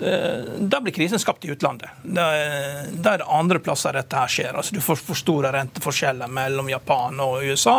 eh, 0.04 0.60
Da 0.60 0.82
blir 0.84 0.96
krisen 0.96 1.22
skapt 1.22 1.48
i 1.48 1.54
utlandet. 1.56 1.88
Da, 2.04 2.28
da 2.92 3.16
er 3.16 3.24
det 3.24 3.30
andre 3.32 3.64
plasser 3.64 3.96
dette 3.96 4.20
her 4.20 4.36
skjer. 4.36 4.52
altså 4.52 4.76
Du 4.76 4.82
får 4.84 5.00
for 5.00 5.16
store 5.16 5.56
renteforskjeller 5.56 6.28
mellom 6.28 6.68
Japan 6.74 7.24
og 7.24 7.48
USA, 7.48 7.78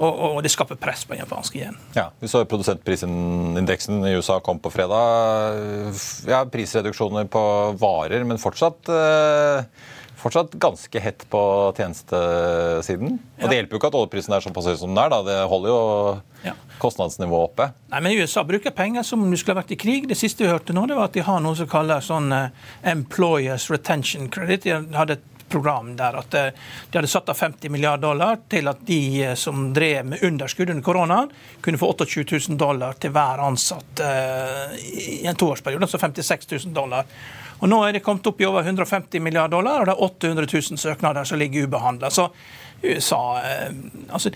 og, 0.00 0.20
og 0.36 0.42
det 0.44 0.52
skaper 0.52 0.78
press 0.80 1.04
på 1.04 1.14
den 1.14 1.22
japanske 1.24 1.60
yen. 1.60 1.78
Ja, 1.96 2.08
vi 2.20 2.30
så 2.30 2.42
produsentprisindeksen 2.48 4.02
i 4.08 4.16
USA 4.16 4.38
kom 4.44 4.60
på 4.62 4.72
fredag. 4.72 5.60
Ja, 6.28 6.44
prisreduksjoner 6.48 7.28
på 7.30 7.42
varer, 7.80 8.24
men 8.24 8.40
fortsatt, 8.40 8.88
eh, 8.88 9.90
fortsatt 10.20 10.56
ganske 10.60 11.02
hett 11.04 11.26
på 11.32 11.42
tjenestesiden. 11.76 13.18
Og 13.40 13.48
Det 13.48 13.58
hjelper 13.60 13.76
jo 13.76 13.80
ikke 13.82 13.92
at 13.92 13.98
oljeprisen 14.00 14.36
er 14.36 14.44
såpass 14.44 14.68
høy 14.72 14.76
som 14.80 14.94
den 14.94 15.02
er. 15.04 15.12
Da. 15.12 15.20
Det 15.26 15.38
holder 15.52 15.72
jo 15.72 15.82
ja. 16.44 16.54
kostnadsnivået 16.80 17.50
oppe. 17.50 17.70
Nei, 17.92 18.00
men 18.00 18.20
USA 18.20 18.44
bruker 18.44 18.72
penger 18.76 19.04
som 19.04 19.24
om 19.24 19.30
du 19.30 19.36
skulle 19.36 19.58
ha 19.58 19.62
vært 19.62 19.76
i 19.76 19.80
krig. 19.80 20.08
Det 20.08 20.16
siste 20.16 20.46
vi 20.46 20.52
hørte 20.52 20.76
nå, 20.76 20.86
det 20.88 20.96
var 20.96 21.12
at 21.12 21.16
de 21.16 21.24
har 21.28 21.44
noe 21.44 21.56
som 21.58 21.68
kalles 21.68 22.08
sånn 22.08 22.32
uh, 22.32 22.48
Employers 22.88 23.68
Retention 23.72 24.32
Credit. 24.32 24.64
De 24.64 24.96
hadde 24.96 25.20
et 25.20 25.29
program 25.50 25.92
der 25.98 26.18
at 26.20 26.30
de 26.32 26.98
hadde 26.98 27.10
satt 27.10 27.28
av 27.32 27.38
50 27.38 27.72
milliarder 27.74 28.06
dollar 28.08 28.40
til 28.50 28.70
at 28.70 28.80
de 28.86 29.00
som 29.38 29.68
drev 29.74 30.06
med 30.12 30.24
underskudd 30.26 30.70
under 30.70 30.86
koronaen, 30.86 31.30
kunne 31.60 31.80
få 31.80 31.90
28 31.92 32.24
000 32.48 32.58
dollar 32.60 32.98
til 33.00 33.12
hver 33.14 33.42
ansatt 33.44 34.02
i 34.80 35.26
en 35.26 35.38
toårsperiode, 35.38 35.86
altså 35.86 36.00
56 36.00 36.50
000 36.52 36.74
dollar. 36.74 37.08
Og 37.60 37.68
Nå 37.68 37.80
er 37.84 37.96
det 37.96 38.04
kommet 38.04 38.26
opp 38.30 38.40
i 38.40 38.48
over 38.48 38.64
150 38.64 39.20
milliarder 39.20 39.58
dollar, 39.58 39.82
og 39.82 39.88
det 39.88 39.96
er 39.96 40.04
800 40.06 40.48
000 40.52 40.80
søknader 40.80 41.28
som 41.28 41.40
ligger 41.40 41.68
ubehandla. 41.68 42.10
USA 42.80 43.42
altså, 44.08 44.30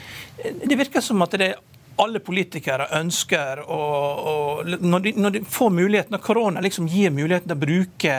Det 0.64 0.76
virker 0.76 1.00
som 1.00 1.22
at 1.24 1.38
det 1.38 1.48
er 1.54 1.62
alle 2.02 2.20
politikere 2.24 2.88
ønsker 2.98 3.60
å, 3.70 3.78
å 3.78 4.34
når, 4.64 5.04
de, 5.34 5.42
får 5.50 5.70
muligheten, 5.74 6.14
når 6.14 6.22
korona 6.24 6.62
liksom 6.64 6.88
gir 6.90 7.12
muligheten 7.14 7.50
til 7.50 7.56
å, 7.56 7.60
bruke, 7.60 8.16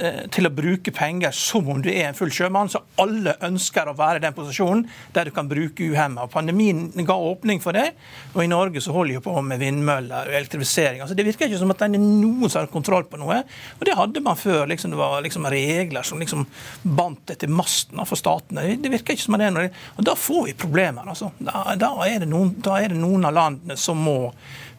eh, 0.00 0.20
til 0.32 0.48
å 0.48 0.52
bruke 0.54 0.94
penger 0.94 1.34
som 1.36 1.68
om 1.70 1.82
du 1.84 1.90
er 1.92 2.08
en 2.08 2.18
full 2.18 2.32
sjømann, 2.34 2.70
så 2.72 2.82
alle 3.02 3.36
ønsker 3.46 3.90
å 3.90 3.96
være 3.98 4.20
i 4.20 4.24
den 4.26 4.36
posisjonen 4.36 4.84
der 5.14 5.28
du 5.28 5.34
kan 5.36 5.50
bruke 5.50 5.86
uhemma. 5.86 6.26
Pandemien 6.32 6.88
ga 7.06 7.18
åpning 7.30 7.62
for 7.62 7.76
det, 7.76 7.92
og 8.34 8.42
i 8.42 8.50
Norge 8.50 8.82
så 8.82 8.94
holder 8.96 9.18
de 9.18 9.24
på 9.24 9.36
med 9.46 9.62
vindmøller 9.62 10.30
og 10.30 10.38
elektrifisering. 10.40 11.04
Altså, 11.04 11.16
det 11.18 11.26
virker 11.28 11.50
ikke 11.50 11.62
som 11.62 11.74
at 11.74 11.82
det 11.84 11.90
er 11.90 12.02
noen 12.02 12.50
som 12.50 12.62
har 12.62 12.72
kontroll 12.72 13.06
på 13.10 13.20
noe, 13.20 13.42
og 13.78 13.86
det 13.86 13.96
hadde 13.98 14.24
man 14.24 14.38
før. 14.40 14.64
Liksom, 14.70 14.94
det 14.94 15.00
var 15.00 15.22
liksom 15.24 15.46
regler 15.52 16.06
som 16.06 16.22
liksom 16.22 16.46
bandt 16.82 17.26
det 17.30 17.40
til 17.42 17.52
masten 17.54 18.02
for 18.06 18.18
statene. 18.18 18.66
Det 18.82 18.92
virker 18.92 19.14
ikke 19.16 19.26
som 19.26 19.38
det 19.38 19.48
er 19.48 19.54
noe. 19.54 19.70
Og 19.96 20.06
da 20.06 20.16
får 20.18 20.48
vi 20.48 20.56
problemer. 20.58 21.06
Altså. 21.06 21.30
Da, 21.38 21.76
da, 21.78 21.92
er 22.06 22.22
det 22.22 22.30
noen, 22.30 22.54
da 22.62 22.78
er 22.80 22.92
det 22.92 22.95
noen 23.00 23.28
av 23.28 23.36
landene 23.36 23.76
som 23.80 24.00
må 24.02 24.18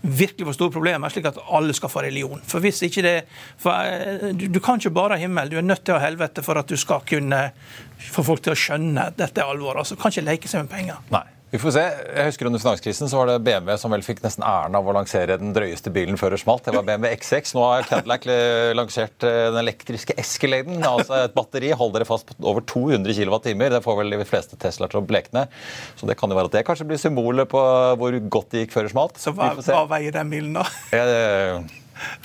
virkelig 0.02 0.46
få 0.48 0.54
store 0.56 0.72
problemer, 0.72 1.12
slik 1.12 1.26
at 1.30 1.40
alle 1.58 1.74
skal 1.76 1.92
få 1.92 2.04
religion. 2.06 2.42
For 2.48 2.64
hvis 2.64 2.84
ikke 2.86 3.04
det, 3.04 3.16
eh, 3.66 4.28
du, 4.38 4.48
du 4.48 4.60
kan 4.64 4.80
ikke 4.80 4.94
bare 4.96 5.18
ha 5.18 5.24
himmel, 5.24 5.50
du 5.50 5.58
er 5.58 5.66
nødt 5.66 5.84
til 5.86 5.96
å 5.96 6.00
ha 6.00 6.06
helvete 6.06 6.46
for 6.46 6.60
at 6.60 6.70
du 6.70 6.78
skal 6.80 7.04
kunne 7.08 7.48
få 8.12 8.24
folk 8.28 8.46
til 8.46 8.54
å 8.54 8.60
skjønne 8.60 9.10
dette 9.18 9.42
er 9.42 9.50
alvor. 9.50 9.82
Altså, 9.82 9.98
kan 10.00 10.14
ikke 10.14 10.30
leke 10.30 10.52
seg 10.52 10.66
med 10.66 10.74
penger. 10.74 11.02
Nei. 11.14 11.26
Vi 11.50 11.60
får 11.62 11.72
se. 11.78 11.82
Jeg 11.88 12.28
husker 12.28 12.50
Under 12.50 12.60
finanskrisen 12.60 13.08
så 13.08 13.22
var 13.22 13.30
det 13.30 13.38
BMW 13.46 13.78
som 13.80 13.94
vel 13.94 14.04
fikk 14.04 14.20
nesten 14.24 14.44
æren 14.44 14.76
av 14.76 14.88
å 14.88 14.96
lansere 14.96 15.38
den 15.40 15.54
drøyeste 15.56 15.94
bilen 15.96 16.20
før 16.20 16.36
det 16.36 16.42
smalt. 16.42 16.66
Det 16.66 16.74
var 16.76 16.84
BMW 16.88 17.14
X6. 17.16 17.54
Nå 17.56 17.64
har 17.64 17.88
Cadillac 17.88 18.28
lansert 18.76 19.24
eh, 19.24 19.46
den 19.54 19.62
elektriske 19.62 20.18
Escaladen. 20.20 20.82
Altså 20.84 21.22
et 21.22 21.38
batteri 21.38 21.72
holder 21.72 22.04
dere 22.04 22.10
fast 22.10 22.28
på 22.28 22.36
over 22.52 22.66
200 22.68 23.16
kWt. 23.16 23.54
Det 23.78 23.84
får 23.86 24.00
vel 24.02 24.18
de 24.18 24.28
fleste 24.28 24.60
Teslaer 24.60 24.92
til 24.92 25.00
å 25.00 25.06
blekne. 25.08 25.46
Så 25.96 26.10
det 26.10 26.18
kan 26.20 26.32
jo 26.32 26.40
være 26.40 26.52
at 26.52 26.60
det 26.60 26.66
kanskje 26.68 26.90
blir 26.92 27.00
symbolet 27.00 27.48
på 27.52 27.64
hvor 28.02 28.20
godt 28.28 28.52
det 28.52 28.66
gikk 28.66 28.76
før 28.76 28.90
det 28.90 28.96
smalt. 28.98 29.24
Så 29.24 29.32
hva, 29.38 29.54
hva 29.56 29.86
veier 29.96 30.20
den 30.20 30.36
bilen, 30.36 30.60
da? 30.60 30.68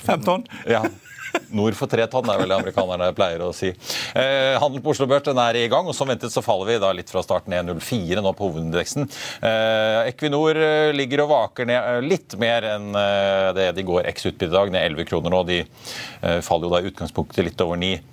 Fem 0.03 0.27
tonn? 0.27 0.43
Ja. 0.67 0.83
Nord 1.53 1.77
for 1.77 1.91
tre 1.91 2.05
tonn, 2.09 2.29
er 2.29 2.39
vel 2.41 2.51
det 2.51 2.57
amerikanerne 2.57 3.09
pleier 3.15 3.43
å 3.45 3.51
si. 3.55 3.71
Eh, 4.17 4.53
handel 4.61 4.81
på 4.83 4.93
Oslo 4.93 5.07
Børs 5.09 5.25
den 5.27 5.41
er 5.41 5.59
i 5.59 5.67
gang, 5.71 5.87
og 5.89 5.95
som 5.97 6.09
ventet 6.09 6.33
så 6.33 6.43
faller 6.45 6.71
vi 6.71 6.79
da 6.81 6.91
litt 6.95 7.11
fra 7.13 7.23
starten 7.25 7.53
1,04 7.53 8.23
nå 8.23 8.33
på 8.37 8.49
hovedindeksen. 8.49 9.09
Eh, 9.45 9.99
Equinor 10.11 10.57
eh, 10.57 10.93
ligger 10.95 11.25
og 11.25 11.33
vaker 11.33 11.69
ned 11.69 11.79
eh, 11.81 12.01
litt 12.05 12.37
mer 12.41 12.69
enn 12.75 12.89
eh, 12.97 13.51
det 13.57 13.69
de 13.77 13.85
går 13.87 14.09
eks 14.09 14.31
utbytte 14.31 14.51
i 14.51 14.57
dag, 14.57 14.73
ned 14.73 14.87
11 14.93 15.09
kroner 15.09 15.33
nå. 15.33 15.43
De 15.47 15.61
faller 16.45 16.67
jo 16.67 16.73
da 16.73 16.81
i 16.81 16.89
utgangspunktet 16.89 17.45
litt 17.45 17.61
over 17.63 17.79
9 17.79 18.12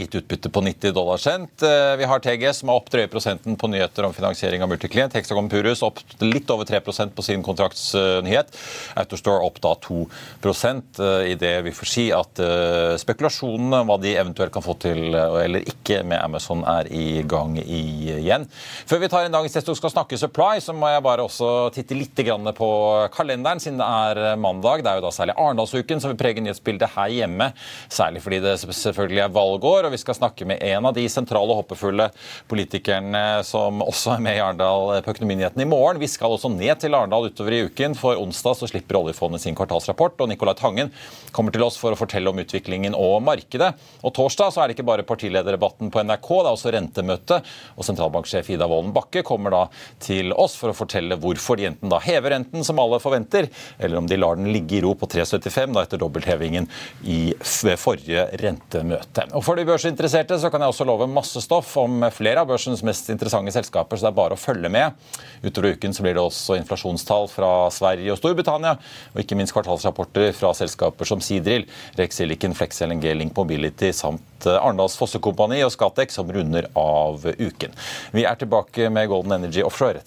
gitt 0.00 0.14
utbytte 0.14 0.50
på 0.50 0.60
90 0.60 0.92
dollar 0.92 1.16
cent. 1.16 1.62
Eh, 1.62 1.96
vi 1.96 2.04
har 2.04 2.20
TG 2.20 2.52
som 2.54 2.70
er 2.70 2.78
opp 2.78 2.90
drøye 2.92 3.08
prosenten 3.10 3.56
på 3.58 3.70
nyheter 3.72 4.06
om 4.06 4.14
finansiering 4.14 4.62
av 4.62 4.70
multiklient. 4.70 5.14
Hexagon 5.16 5.48
Purus 5.50 5.82
opp 5.86 6.02
litt 6.20 6.50
over 6.52 6.68
3% 6.68 7.14
på 7.16 7.24
sin 7.24 7.44
kontraktsnyhet. 7.46 8.52
Autostore 9.00 9.46
opp 9.46 9.60
da 9.64 9.74
2 9.86 10.00
eh, 10.44 11.32
i 11.32 11.34
det 11.40 11.54
vi 11.66 11.74
får 11.76 11.90
si 11.90 12.06
at 12.14 12.42
eh, 12.42 12.96
spekulasjonene 13.00 13.82
om 13.82 13.90
hva 13.90 13.98
de 14.02 14.14
eventuelt 14.16 14.54
kan 14.54 14.64
få 14.64 14.76
til 14.82 15.16
eller 15.16 15.64
ikke 15.66 16.02
med 16.06 16.20
Amazon, 16.20 16.64
er 16.66 16.88
i 16.92 17.22
gang 17.28 17.56
igjen. 17.60 18.46
Før 18.86 19.02
vi 19.02 19.10
tar 19.12 19.26
en 19.26 19.34
dagens 19.34 19.54
test 19.56 19.70
og 19.72 19.78
skal 19.78 19.92
snakke 19.94 20.18
supply, 20.20 20.60
så 20.62 20.74
må 20.76 20.90
jeg 20.92 21.04
bare 21.06 21.24
også 21.26 21.70
titte 21.74 21.96
litt 21.96 22.14
på 22.56 22.68
kalenderen, 23.12 23.60
siden 23.60 23.78
det 23.80 23.86
er 23.86 24.36
mandag. 24.40 24.82
Det 24.82 24.90
er 24.90 25.00
jo 25.00 25.06
da 25.06 25.12
særlig 25.14 25.36
Arendalsuken 25.36 26.00
som 26.00 26.12
vil 26.12 26.20
prege 26.20 26.42
nyhetsbildet 26.42 26.94
her 26.96 27.12
hjemme. 27.12 27.50
Særlig 27.92 28.22
fordi 28.24 28.40
det 28.44 28.56
selvfølgelig 28.62 29.22
er 29.26 29.34
valgår 29.36 29.85
og 29.86 29.94
vi 29.94 30.00
skal 30.00 30.16
snakke 30.18 30.46
med 30.48 30.62
en 30.62 30.86
av 30.88 30.94
de 30.96 31.04
sentrale 31.10 31.52
og 31.52 31.62
håpefulle 31.62 32.08
politikerne 32.50 33.22
som 33.46 33.82
også 33.84 34.16
er 34.16 34.24
med 34.24 34.38
i 34.38 34.42
Arendal 34.42 34.96
på 35.04 35.14
Økonominyhetene 35.14 35.64
i 35.64 35.70
morgen. 35.70 36.00
Vi 36.02 36.10
skal 36.10 36.34
også 36.34 36.50
ned 36.52 36.82
til 36.82 36.96
Arendal 36.96 37.28
utover 37.30 37.56
i 37.56 37.62
uken. 37.68 37.96
For 37.98 38.18
onsdag 38.20 38.58
så 38.58 38.68
slipper 38.70 39.00
oljefondet 39.00 39.44
sin 39.44 39.56
kvartalsrapport, 39.58 40.20
og 40.20 40.30
Nicolai 40.30 40.56
Tangen 40.58 40.92
kommer 41.36 41.54
til 41.54 41.64
oss 41.66 41.78
for 41.80 41.94
å 41.94 41.98
fortelle 41.98 42.30
om 42.30 42.42
utviklingen 42.42 42.96
og 42.98 43.20
markedet. 43.26 43.72
Og 44.02 44.14
torsdag 44.16 44.54
så 44.54 44.62
er 44.62 44.68
det 44.68 44.76
ikke 44.76 44.88
bare 44.88 45.06
partilederdebatten 45.06 45.92
på 45.92 46.04
NRK, 46.06 46.30
det 46.30 46.50
er 46.50 46.52
også 46.52 46.74
rentemøte. 46.74 47.40
Og 47.76 47.86
sentralbanksjef 47.86 48.52
Ida 48.54 48.68
Wolden 48.70 48.94
Bakke 48.96 49.24
kommer 49.26 49.54
da 49.54 49.62
til 50.02 50.32
oss 50.36 50.56
for 50.58 50.72
å 50.72 50.76
fortelle 50.76 51.18
hvorfor 51.20 51.60
de 51.60 51.70
enten 51.70 51.92
da 51.92 52.00
hever 52.02 52.34
renten, 52.36 52.64
som 52.66 52.80
alle 52.82 53.00
forventer, 53.02 53.50
eller 53.78 54.00
om 54.00 54.08
de 54.08 54.18
lar 54.20 54.38
den 54.38 54.50
ligge 54.54 54.78
i 54.78 54.82
ro 54.84 54.94
på 54.98 55.08
3,75 55.12 55.76
da 55.76 55.84
etter 55.86 56.00
dobbelthevingen 56.00 56.68
i 57.04 57.20
forrige 57.42 58.28
rentemøte. 58.40 59.26
Og 59.36 59.44
for 59.44 59.58
de 59.58 59.65
børsinteresserte 59.66 60.38
så 60.40 60.50
kan 60.52 60.62
jeg 60.62 60.72
også 60.72 60.86
love 60.88 61.08
masse 61.10 61.40
stoff 61.44 61.74
om 61.80 62.06
flere 62.14 62.42
av 62.42 62.48
børsens 62.50 62.82
mest 62.86 63.10
interessante 63.12 63.52
selskaper, 63.54 63.98
så 63.98 64.06
det 64.06 64.10
er 64.12 64.16
bare 64.16 64.36
å 64.36 64.40
følge 64.40 64.70
med. 64.72 64.96
Utover 65.44 65.76
uken 65.76 65.94
så 65.96 66.06
blir 66.06 66.16
det 66.16 66.24
også 66.24 66.56
inflasjonstall 66.60 67.28
fra 67.32 67.50
Sverige 67.74 68.14
og 68.14 68.20
Storbritannia, 68.20 68.76
og 69.12 69.22
ikke 69.22 69.38
minst 69.38 69.54
kvartalsrapporter 69.56 70.32
fra 70.36 70.54
selskaper 70.56 71.10
som 71.10 71.22
Sidril, 71.24 71.68
Rex 72.00 72.22
Silicon, 72.22 72.56
Flex 72.56 72.82
LNG, 72.86 73.10
Link 73.18 73.36
Mobility 73.36 73.92
samt 73.96 74.48
eh, 74.48 74.56
Arendals 74.56 74.98
Fossekompani 75.00 75.62
og 75.66 75.74
Scatec, 75.74 76.14
som 76.14 76.32
runder 76.32 76.70
av 76.78 77.26
uken. 77.26 77.76
Vi 78.16 78.26
er 78.26 78.40
tilbake 78.40 78.90
med 78.92 79.10
Golden 79.12 79.40
Energy 79.40 79.66
Offshore. 79.66 80.06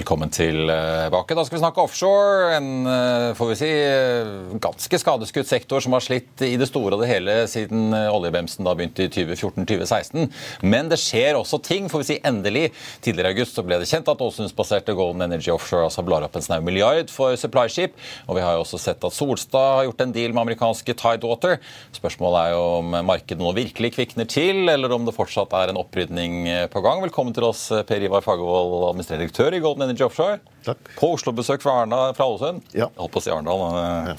Velkommen 0.00 0.30
tilbake. 0.32 1.34
Da 1.36 1.42
skal 1.44 1.58
vi 1.58 1.60
snakke 1.60 1.82
offshore. 1.82 2.54
En 2.56 2.86
eh, 2.88 3.34
får 3.36 3.48
vi 3.50 3.56
si, 3.58 3.68
eh, 3.68 4.28
ganske 4.62 4.98
skadeskutt 5.02 5.48
sektor 5.50 5.82
som 5.84 5.92
har 5.92 6.00
slitt 6.00 6.40
i 6.46 6.54
det 6.56 6.70
store 6.70 6.96
og 6.96 7.02
det 7.02 7.10
hele 7.10 7.34
siden 7.50 7.92
eh, 7.92 8.06
oljebemsen 8.08 8.64
begynte 8.64 9.04
i 9.04 9.10
2014-2016. 9.12 10.30
Men 10.64 10.88
det 10.88 10.96
skjer 11.02 11.36
også 11.36 11.60
ting, 11.66 11.90
får 11.92 12.00
vi 12.00 12.06
si 12.08 12.16
endelig. 12.24 12.70
Tidligere 13.04 13.28
i 13.28 13.36
august 13.36 13.58
så 13.58 13.64
ble 13.66 13.76
det 13.82 13.90
kjent 13.90 14.08
at 14.08 14.22
Åsundsbaserte 14.24 14.94
Golden 14.96 15.26
Energy 15.26 15.52
Offshore 15.52 15.90
altså 15.90 16.06
blar 16.06 16.24
opp 16.24 16.38
en 16.40 16.46
snau 16.46 16.64
milliard 16.64 17.12
for 17.12 17.36
supplyskip. 17.36 17.92
Og 18.24 18.40
vi 18.40 18.46
har 18.46 18.56
jo 18.56 18.64
også 18.64 18.80
sett 18.80 19.04
at 19.04 19.18
Solstad 19.18 19.82
har 19.82 19.90
gjort 19.90 20.06
en 20.06 20.16
deal 20.16 20.32
med 20.32 20.46
amerikanske 20.46 20.96
Tidewater. 20.96 21.58
Spørsmålet 21.98 22.46
er 22.46 22.56
jo 22.56 22.64
om 22.78 22.96
markedet 23.10 23.42
nå 23.44 23.52
virkelig 23.58 23.92
kvikner 23.98 24.30
til, 24.32 24.64
eller 24.72 24.96
om 24.96 25.04
det 25.04 25.16
fortsatt 25.18 25.52
er 25.60 25.74
en 25.74 25.82
opprydning 25.84 26.40
på 26.72 26.86
gang. 26.88 27.04
Velkommen 27.04 27.36
til 27.36 27.50
oss, 27.52 27.68
Per 27.68 28.08
Ivar 28.08 28.24
Fagervold, 28.24 28.88
administrerende 28.94 29.28
direktør 29.28 29.60
i 29.60 29.64
Golden 29.68 29.89
Energy 29.90 30.04
Offshore. 30.06 30.38
Takk. 30.64 30.90
På 31.00 31.08
Oslo-besøk 31.16 31.62
fra, 31.64 31.72
Arna, 31.82 31.98
fra 32.14 32.26
Ålesund. 32.28 32.60
Ja. 32.76 32.86
Jeg 32.92 33.00
holdt 33.00 33.12
på 33.14 33.20
å 33.20 33.24
si 33.24 33.30
Arendal. 33.32 33.62
Ja. 33.64 34.14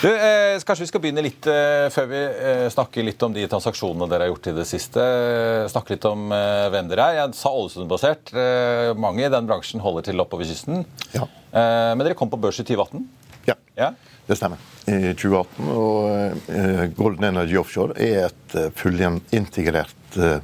Du, 0.00 0.06
eh, 0.08 0.54
kanskje 0.64 0.84
vi 0.84 0.88
skal 0.90 1.02
begynne 1.04 1.24
litt 1.26 1.48
eh, 1.50 1.88
før 1.92 2.06
vi 2.12 2.20
eh, 2.22 2.62
snakker 2.72 3.04
litt 3.06 3.22
om 3.26 3.34
de 3.34 3.44
transaksjonene 3.50 4.08
dere 4.10 4.26
har 4.28 4.32
gjort 4.32 4.48
i 4.52 4.54
det 4.60 4.66
siste. 4.70 5.02
Eh, 5.02 5.64
snakke 5.72 5.96
litt 5.96 6.06
om 6.08 6.30
eh, 6.34 6.68
hvem 6.72 6.88
dere 6.92 7.08
er. 7.10 7.18
Jeg 7.24 7.36
sa 7.40 7.52
Ålesund-basert. 7.58 8.32
Eh, 8.38 8.92
mange 9.02 9.26
i 9.26 9.32
den 9.34 9.50
bransjen 9.50 9.82
holder 9.84 10.06
til 10.08 10.22
oppover 10.22 10.46
kysten. 10.48 10.84
Ja. 11.16 11.26
Eh, 11.52 11.92
men 11.98 12.06
dere 12.06 12.16
kom 12.18 12.30
på 12.32 12.40
børs 12.42 12.62
i 12.62 12.66
2018. 12.70 13.04
Ja, 13.50 13.58
Ja? 13.76 13.90
det 14.24 14.38
stemmer. 14.40 14.62
I 14.88 15.10
2018. 15.12 15.68
Og 15.74 16.48
eh, 16.54 16.86
Golden 16.96 17.26
Energy 17.34 17.58
Offshore 17.60 17.98
er 18.00 18.30
et 18.30 18.54
fullintegrert 18.78 20.16
eh, 20.22 20.38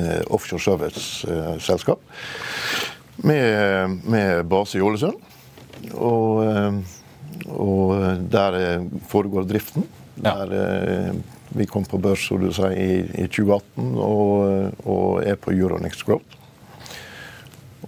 eh, 0.00 0.22
offshore 0.32 0.64
service-selskap 0.64 2.00
med, 3.16 3.98
med 4.04 4.46
base 4.50 4.78
i 4.78 4.84
Ålesund. 4.84 5.18
Og, 5.92 6.44
eh, 6.46 6.78
og 7.52 7.94
der 8.32 8.58
eh, 8.60 8.88
foregår 9.10 9.48
driften. 9.48 9.88
Der 10.22 10.52
ja. 10.52 11.12
vi 11.56 11.66
kom 11.66 11.84
på 11.88 11.98
børs 11.98 12.26
som 12.28 12.40
du 12.42 12.50
sier, 12.52 12.74
i, 12.76 13.00
i 13.24 13.26
2018 13.32 13.94
og, 13.96 14.84
og 14.84 15.24
er 15.24 15.38
på 15.40 15.54
Euronext 15.56 16.04
Growth. 16.06 16.36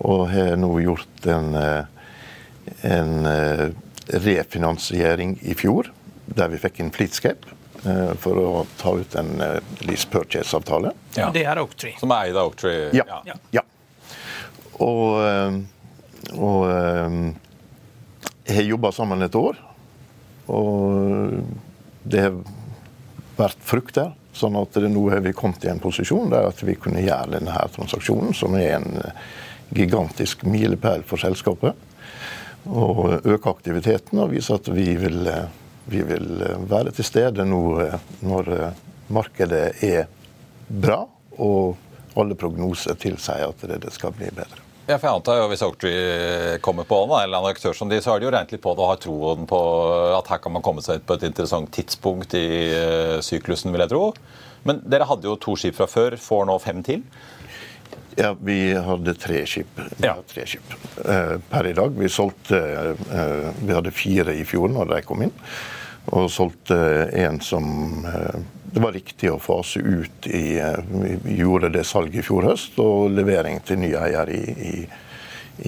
Og 0.03 0.27
har 0.33 0.57
nå 0.59 0.71
gjort 0.83 1.29
en, 1.31 1.53
eh, 1.55 1.85
en 2.91 3.29
eh, 3.31 3.69
refinansiering 4.25 5.39
i 5.43 5.55
fjor, 5.55 5.91
der 6.27 6.51
vi 6.53 6.61
fikk 6.61 6.81
inn 6.83 6.91
Fleetscape 6.95 7.53
eh, 7.85 8.13
for 8.21 8.41
å 8.41 8.65
ta 8.81 8.95
ut 8.99 9.17
en 9.21 9.37
eh, 9.45 9.61
lease 9.87 10.09
purchase-avtale. 10.11 10.93
Ja. 11.17 11.31
Det 11.35 11.45
er 11.47 11.61
Oaktree. 11.63 11.97
Som 12.01 12.13
er 12.17 12.31
eid 12.31 12.41
av 12.41 12.51
Oaktree. 12.51 12.91
Ja. 12.97 13.23
ja. 13.55 13.65
Og, 14.83 15.07
eh, 15.23 15.61
og 16.39 16.67
eh, 16.71 17.21
jeg 18.45 18.59
har 18.59 18.69
jobba 18.73 18.93
sammen 18.93 19.23
et 19.23 19.39
år. 19.39 19.61
Og 20.53 21.41
det 22.05 22.27
har 22.27 22.37
vært 23.39 23.65
frukt 23.65 23.97
der. 23.97 24.13
Sånn 24.35 24.57
at 24.59 24.75
det, 24.75 24.91
nå 24.91 25.07
har 25.13 25.23
vi 25.23 25.33
kommet 25.37 25.63
i 25.65 25.71
en 25.71 25.83
posisjon 25.83 26.33
der 26.33 26.49
at 26.49 26.63
vi 26.67 26.75
kunne 26.79 27.03
gjøre 27.05 27.37
denne 27.37 27.67
transaksjonen, 27.77 28.35
som 28.35 28.57
er 28.59 28.81
en 28.81 28.99
eh, 28.99 29.27
gigantisk 29.75 30.43
milepæl 30.49 31.05
for 31.07 31.23
selskapet. 31.23 31.79
Og 32.65 33.21
øke 33.23 33.53
aktiviteten 33.53 34.19
og 34.23 34.33
vise 34.33 34.57
at 34.57 34.69
vi 34.75 34.89
vil, 34.99 35.23
eh, 35.31 35.47
vi 35.87 36.03
vil 36.09 36.43
eh, 36.43 36.67
være 36.71 36.95
til 36.97 37.07
stede 37.07 37.47
nå 37.47 37.63
eh, 37.85 37.97
når 38.27 38.53
eh, 38.59 38.83
markedet 39.15 39.65
er 39.85 40.07
bra 40.67 41.05
og 41.39 42.19
alle 42.19 42.35
prognoser 42.39 42.99
tilsier 42.99 43.51
at 43.51 43.67
det 43.69 43.95
skal 43.95 44.15
bli 44.17 44.31
bedre. 44.35 44.64
Ja, 44.85 44.99
for 44.99 45.09
jeg 45.09 45.17
antar 45.17 45.39
jo 45.41 45.45
Hvis 45.49 45.63
Oaktree 45.65 46.57
kommer 46.65 46.85
på 46.89 46.99
en 47.05 47.13
eller 47.17 47.39
annen 47.39 47.53
aktør 47.55 47.77
som 47.77 47.89
de, 47.89 48.01
så 48.05 48.13
har 48.13 48.21
de 48.21 48.29
jo 48.29 48.33
regnet 48.35 48.53
litt 48.53 48.65
på 48.65 48.75
det 48.77 48.85
og 48.85 48.91
har 48.91 49.01
troen 49.01 49.47
på 49.49 49.61
at 50.19 50.29
her 50.29 50.43
kan 50.45 50.53
man 50.53 50.65
komme 50.65 50.85
seg 50.85 51.07
på 51.09 51.17
et 51.17 51.25
interessant 51.31 51.71
tidspunkt 51.73 52.37
i 52.37 52.45
eh, 52.69 53.21
syklusen, 53.25 53.73
vil 53.73 53.85
jeg 53.87 53.93
tro. 53.95 54.11
Men 54.69 54.83
dere 54.85 55.09
hadde 55.09 55.29
jo 55.29 55.39
to 55.41 55.57
skip 55.61 55.79
fra 55.79 55.89
før, 55.89 56.19
får 56.21 56.45
nå 56.51 56.59
fem 56.61 56.85
til. 56.85 57.05
Ja, 58.21 58.35
vi 58.45 58.59
hadde 58.77 59.17
tre 59.19 59.41
skip. 59.49 59.81
Ja. 60.05 60.19
tre 60.29 60.45
skip. 60.49 60.77
Eh, 61.01 61.37
per 61.51 61.71
i 61.71 61.75
dag. 61.77 61.97
Vi 61.99 62.11
solgte 62.13 62.61
eh, 62.61 63.49
Vi 63.65 63.73
hadde 63.75 63.95
fire 63.95 64.37
i 64.37 64.45
fjor 64.47 64.69
når 64.73 64.93
de 64.93 65.01
kom 65.09 65.25
inn. 65.25 65.33
Og 66.13 66.29
solgte 66.29 66.77
en 67.25 67.41
som 67.41 67.65
det 68.75 68.81
var 68.83 68.93
riktig 68.93 69.31
å 69.31 69.39
fase 69.39 69.79
ut 69.79 70.27
i 70.27 70.59
eh, 70.59 70.81
Vi 71.23 71.37
gjorde 71.39 71.71
det 71.71 71.85
salget 71.87 72.25
i 72.25 72.27
fjor 72.27 72.49
høst, 72.49 72.79
og 72.83 73.13
levering 73.15 73.61
til 73.63 73.79
ny 73.79 73.93
eier 73.95 74.31
i, 74.35 74.41
i, 74.51 74.73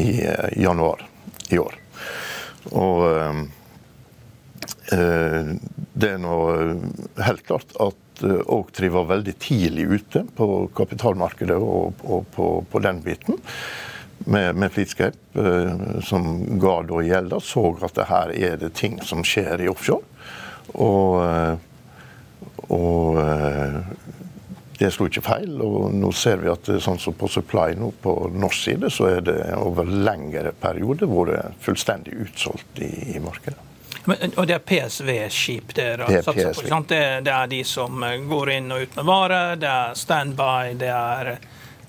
i 0.03 0.09
eh, 0.27 0.49
januar 0.59 1.05
i 1.55 1.61
år. 1.63 1.77
Og 2.75 3.05
eh, 3.13 3.43
eh, 4.97 5.53
det 5.95 6.11
er 6.17 6.19
nå 6.25 6.39
helt 7.29 7.47
klart 7.47 7.77
at 7.79 8.25
Oaktree 8.27 8.91
var 8.91 9.07
veldig 9.13 9.37
tidlig 9.39 9.87
ute 9.87 10.25
på 10.35 10.49
kapitalmarkedet 10.75 11.61
og, 11.61 12.03
og 12.03 12.27
på, 12.35 12.49
på 12.67 12.83
den 12.83 13.05
biten. 13.07 13.39
Med, 14.27 14.57
med 14.59 14.75
Fleetscape, 14.75 15.39
eh, 15.39 16.03
som 16.03 16.59
ga 16.59 16.81
da 16.91 17.07
gjelda, 17.07 17.39
så 17.39 17.69
at 17.87 17.95
det 17.95 18.11
her 18.11 18.35
er 18.35 18.59
det 18.67 18.75
ting 18.83 18.99
som 19.07 19.23
skjer 19.23 19.63
i 19.63 19.71
offshore. 19.71 20.03
Og, 20.75 21.63
og 22.73 23.21
eh, 23.23 23.81
det 24.79 24.91
slo 24.93 25.07
ikke 25.09 25.25
feil. 25.25 25.55
Og 25.65 25.95
nå 25.95 26.11
ser 26.17 26.43
vi 26.43 26.51
at 26.53 26.69
sånn 26.83 27.01
som 27.01 27.17
på 27.17 27.29
Supply 27.33 27.77
nå 27.79 27.93
på 28.03 28.17
norsk 28.35 28.69
side, 28.69 28.91
så 28.93 29.11
er 29.15 29.25
det 29.27 29.39
over 29.57 29.89
lengre 29.89 30.53
periode 30.61 31.09
vært 31.11 31.57
fullstendig 31.65 32.17
utsolgt 32.27 32.83
i, 32.85 33.17
i 33.17 33.23
markedet. 33.23 33.63
Men, 34.07 34.37
og 34.39 34.47
det 34.47 34.55
er 34.55 34.63
PSV-skip 34.63 35.73
dere 35.75 36.07
Det 36.07 36.21
er 36.21 36.23
satser 36.23 36.53
på? 36.55 36.63
Ikke 36.63 36.71
sant? 36.71 36.93
Det, 36.93 37.03
det 37.27 37.33
er 37.35 37.49
de 37.51 37.63
som 37.67 38.05
eh, 38.07 38.19
går 38.31 38.53
inn 38.55 38.75
og 38.75 38.85
ut 38.85 38.99
med 39.01 39.09
varer, 39.09 39.57
det 39.61 39.71
er 39.71 39.97
standby, 39.99 40.75
det 40.79 40.93
er 40.95 41.33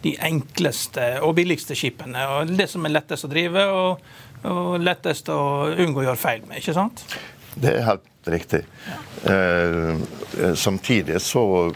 de 0.02 0.14
enkleste 0.26 1.08
og 1.26 1.36
billigste 1.38 1.78
skipene. 1.78 2.26
Og 2.34 2.54
det 2.58 2.70
som 2.72 2.86
er 2.86 2.96
lettest 2.96 3.28
å 3.28 3.32
drive 3.32 3.66
og, 3.74 4.06
og 4.50 4.78
lettest 4.82 5.30
å 5.34 5.40
unngå 5.74 6.04
å 6.04 6.08
gjøre 6.10 6.22
feil 6.22 6.46
med, 6.48 6.62
ikke 6.62 6.78
sant? 6.78 7.06
Det 7.58 7.74
er 7.74 7.86
helt 7.92 8.06
riktig. 8.32 8.64
Eh, 9.24 10.54
samtidig 10.56 11.22
så, 11.22 11.72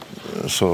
så 0.47 0.71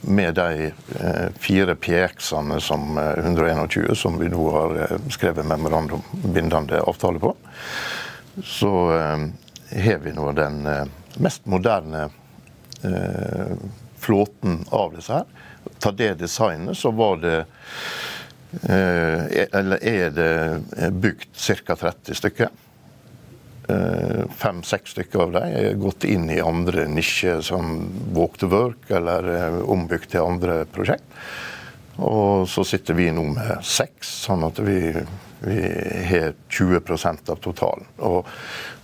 med 0.00 0.34
de 0.34 0.66
eh, 1.00 1.28
fire 1.38 1.74
PX-ene 1.74 2.60
som 2.60 2.98
eh, 2.98 3.18
121 3.18 3.94
som 3.94 4.18
vi 4.18 4.28
nå 4.28 4.50
har 4.50 4.78
eh, 4.82 4.96
skrevet 5.12 5.46
memorandum 5.46 6.02
bindende 6.24 6.80
avtale 6.80 7.20
på, 7.20 7.34
så 8.44 8.72
eh, 8.96 9.26
har 9.84 10.00
vi 10.04 10.14
nå 10.16 10.32
den 10.32 10.64
eh, 10.66 10.86
mest 11.20 11.46
moderne 11.46 12.08
eh, 12.82 13.52
flåten 14.00 14.64
av 14.70 14.96
disse 14.96 15.20
her. 15.20 15.28
Ta 15.78 15.92
det 15.92 16.14
designet, 16.14 16.78
så 16.78 16.90
var 16.90 17.20
det 17.20 17.36
eh, 18.62 19.44
Eller 19.52 19.84
er 19.84 20.10
det 20.16 20.32
eh, 20.76 20.90
bygd 20.90 21.36
ca. 21.36 21.76
30 21.76 22.14
stykker. 22.14 22.48
Eh, 23.70 24.24
Fem-seks 24.36 24.90
stykker 24.90 25.22
av 25.26 25.32
dem 25.32 25.54
er 25.60 25.78
gått 25.78 26.04
inn 26.08 26.30
i 26.30 26.40
andre 26.40 26.86
nisjer, 26.88 27.40
som 27.44 27.86
walk 28.16 28.38
to 28.40 28.48
work 28.50 28.90
eller 28.90 29.30
eh, 29.34 29.60
ombygd 29.70 30.10
til 30.14 30.26
andre 30.26 30.64
prosjekt. 30.72 31.06
Og 32.00 32.48
så 32.48 32.64
sitter 32.64 32.96
vi 32.96 33.10
nå 33.12 33.26
med 33.34 33.64
seks, 33.66 34.08
sånn 34.24 34.46
at 34.46 34.58
vi, 34.64 34.78
vi 35.44 35.56
har 36.08 36.32
20% 36.48 37.32
av 37.34 37.40
totalen. 37.44 37.88
Og, 38.08 38.28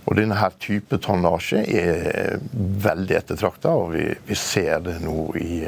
og 0.05 0.17
denne 0.19 0.37
her 0.37 0.53
type 0.61 0.99
tonnasje 1.01 1.63
er 1.65 2.37
veldig 2.85 3.17
ettertrakta, 3.17 3.73
og 3.73 3.95
vi, 3.95 4.11
vi 4.27 4.37
ser 4.37 4.83
det 4.85 4.99
nå 5.01 5.31
i, 5.41 5.63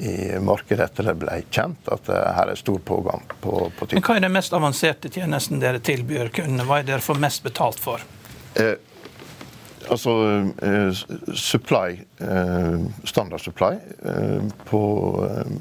i 0.00 0.14
markedet 0.40 0.86
etter 0.86 1.10
det 1.10 1.16
ble 1.20 1.42
kjent, 1.52 1.84
at 1.92 2.08
det 2.08 2.22
her 2.38 2.54
er 2.54 2.62
stor 2.62 2.80
pågang 2.86 3.28
på, 3.42 3.66
på 3.76 3.90
Men 3.92 4.06
hva 4.06 4.16
er 4.16 4.24
den 4.24 4.38
mest 4.38 4.56
avanserte 4.56 5.12
tjenesten 5.12 5.60
dere 5.60 5.84
tilbyr 5.84 6.32
kundene? 6.32 6.64
Hva 6.64 6.80
er 6.80 6.88
dere 6.94 7.04
får 7.04 7.20
mest 7.20 7.44
betalt 7.44 7.82
for? 7.82 8.08
Eh, 8.54 8.74
altså 9.90 10.14
eh, 10.62 10.92
supply, 11.34 12.00
eh, 12.18 12.80
standard 13.04 13.40
supply, 13.40 13.76
eh, 14.04 14.42
på 14.64 14.82
eh, 15.28 15.54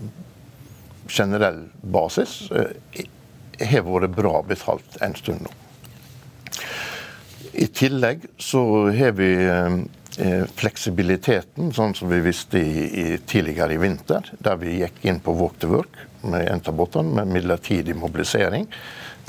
generell 1.10 1.64
basis 1.82 2.50
har 3.60 3.86
vært 3.86 4.14
bra 4.16 4.42
betalt 4.46 5.00
en 5.02 5.16
stund 5.18 5.42
nå. 5.42 5.54
I 7.60 7.66
tillegg 7.74 8.28
så 8.40 8.62
har 8.94 9.16
vi 9.18 9.32
fleksibiliteten, 10.60 11.72
sånn 11.74 11.96
som 11.98 12.12
vi 12.12 12.20
visste 12.22 12.60
i, 12.62 12.84
i 13.02 13.18
tidligere 13.18 13.74
i 13.74 13.82
vinter, 13.82 14.30
der 14.44 14.60
vi 14.62 14.78
gikk 14.84 15.02
inn 15.10 15.20
på 15.24 15.34
walk 15.40 15.58
to 15.60 15.72
work 15.72 15.98
med 16.22 16.46
en 16.46 16.62
av 16.62 16.78
båtene 16.78 17.16
med 17.20 17.34
midlertidig 17.34 17.96
mobilisering. 17.98 18.68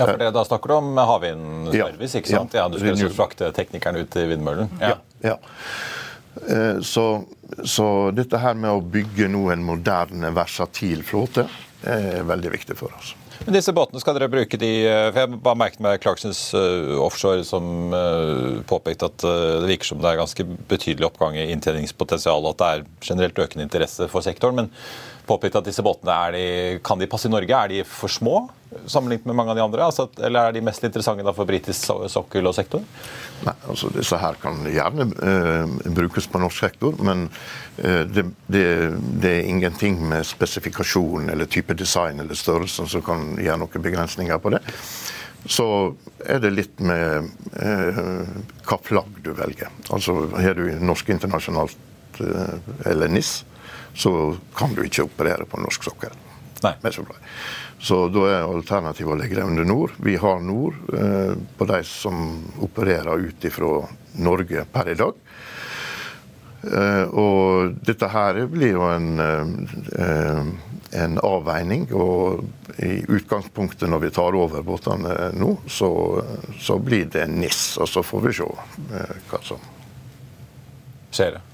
Ja, 0.00 0.08
for 0.08 0.20
det, 0.20 0.30
Da 0.34 0.44
snakker 0.48 0.72
du 0.72 0.74
om 0.78 0.90
havvindservice, 0.96 2.14
Ja. 2.16 2.20
ikke 2.24 2.32
sant? 2.34 2.56
Ja, 2.56 2.68
Du 2.72 2.78
skal 2.80 2.94
altså 2.96 3.12
frakte 3.14 3.52
teknikeren 3.56 4.00
ut 4.00 4.16
i 4.16 4.26
vindmøllen? 4.32 4.70
Ja. 4.80 4.96
ja. 5.22 5.34
ja. 5.34 5.38
Så, 6.86 7.04
så 7.66 7.86
dette 8.14 8.38
her 8.38 8.54
med 8.54 8.70
å 8.70 8.80
bygge 8.80 9.26
nå 9.28 9.48
en 9.52 9.64
moderne, 9.66 10.30
versatil 10.36 11.02
flåte 11.04 11.48
er 11.82 12.22
veldig 12.28 12.52
viktig 12.54 12.76
for 12.78 12.94
oss. 12.96 13.14
Men 13.46 13.56
disse 13.56 13.72
båtene, 13.72 14.00
skal 14.02 14.18
dere 14.18 14.28
bruke 14.28 14.58
de 14.60 14.68
eh, 14.84 15.06
for 15.14 15.22
Jeg 15.22 15.38
bare 15.40 15.56
merket 15.56 15.80
meg 15.80 16.02
Clarksons 16.04 16.42
offshore 17.00 17.44
som 17.48 17.94
påpekte 18.68 19.08
at 19.08 19.24
det 19.24 19.70
virker 19.70 19.88
som 19.88 20.02
det 20.02 20.10
er 20.10 20.20
ganske 20.20 20.44
betydelig 20.68 21.08
oppgang 21.08 21.38
i 21.40 21.48
inntjeningspotensial, 21.54 22.44
og 22.44 22.52
at 22.54 22.60
det 22.60 22.68
er 22.74 22.84
generelt 23.10 23.40
økende 23.40 23.64
interesse 23.64 24.10
for 24.12 24.24
sektoren. 24.26 24.60
men 24.60 24.70
påpekte 25.30 25.62
at 25.62 25.68
disse 25.68 25.84
båtene 25.86 26.16
de, 26.34 26.46
kan 26.84 26.98
de 27.00 27.08
passe 27.10 27.28
i 27.28 27.32
Norge. 27.32 27.54
Er 27.54 27.70
de 27.72 27.84
for 27.86 28.12
små 28.12 28.48
sammenlignet 28.86 29.26
med 29.26 29.36
mange 29.36 29.50
av 29.50 29.58
de 29.58 29.64
andre? 29.64 29.84
Altså, 29.86 30.06
eller 30.22 30.48
er 30.48 30.56
de 30.56 30.62
mest 30.64 30.84
interessante 30.86 31.34
for 31.36 31.48
britisk 31.48 31.90
sokkel 32.12 32.46
og 32.50 32.54
sektor? 32.56 32.84
Nei, 33.46 33.54
altså 33.70 33.90
Disse 33.94 34.18
her 34.20 34.38
kan 34.40 34.62
gjerne 34.70 35.06
uh, 35.16 35.90
brukes 35.96 36.28
på 36.30 36.40
norsk 36.42 36.66
sektor, 36.66 36.98
men 37.06 37.26
uh, 37.80 38.02
det, 38.06 38.26
det, 38.46 38.64
det, 39.22 39.32
er 39.32 39.48
ingenting 39.50 40.00
med 40.10 40.26
spesifikasjon 40.28 41.30
eller 41.32 41.50
type 41.50 41.74
design 41.78 42.22
eller 42.22 42.38
størrelse 42.38 42.86
som 42.90 43.06
kan 43.06 43.32
gjøre 43.40 43.62
noen 43.64 43.86
begrensninger 43.86 44.42
på 44.42 44.54
det. 44.56 44.62
Så 45.48 45.66
er 46.28 46.42
det 46.42 46.52
litt 46.52 46.82
med 46.84 47.30
uh, 47.56 48.26
hva 48.68 48.80
flagg 48.84 49.22
du 49.24 49.32
velger. 49.34 49.72
Altså 49.88 50.26
Har 50.36 50.58
du 50.58 50.66
norsk 50.84 51.14
internasjonalt 51.16 51.78
eller 52.20 53.08
NIS, 53.08 53.40
så 53.94 54.36
kan 54.56 54.74
du 54.74 54.84
ikke 54.84 55.06
operere 55.08 55.46
på 55.48 55.60
norsk 55.60 55.88
sokkel. 55.90 56.14
Nei. 56.62 56.74
Så 57.80 58.02
da 58.12 58.26
er 58.28 58.44
alternativet 58.44 59.14
å 59.14 59.16
legge 59.16 59.38
det 59.38 59.46
under 59.48 59.64
Nord. 59.64 59.94
Vi 60.04 60.18
har 60.20 60.42
Nord 60.44 60.76
eh, 60.92 61.32
på 61.56 61.68
de 61.70 61.80
som 61.88 62.42
opererer 62.60 63.24
ut 63.24 63.46
fra 63.54 63.70
Norge 64.20 64.66
per 64.72 64.92
i 64.92 64.98
dag. 65.00 65.16
Eh, 66.60 67.06
og 67.16 67.78
dette 67.88 68.10
her 68.12 68.42
blir 68.52 68.74
jo 68.76 68.84
en, 68.92 69.08
eh, 69.20 70.42
en 71.00 71.18
avveining. 71.24 71.88
Og 71.96 72.44
i 72.84 73.00
utgangspunktet 73.08 73.88
når 73.88 74.04
vi 74.04 74.12
tar 74.14 74.36
over 74.36 74.62
båtene 74.66 75.32
nå, 75.40 75.54
så, 75.66 75.90
så 76.60 76.78
blir 76.78 77.08
det 77.12 77.26
NIS. 77.32 77.78
Og 77.80 77.88
så 77.88 78.04
får 78.04 78.26
vi 78.26 78.36
se 78.42 78.48
eh, 79.00 79.18
hva 79.32 79.44
som 79.46 79.68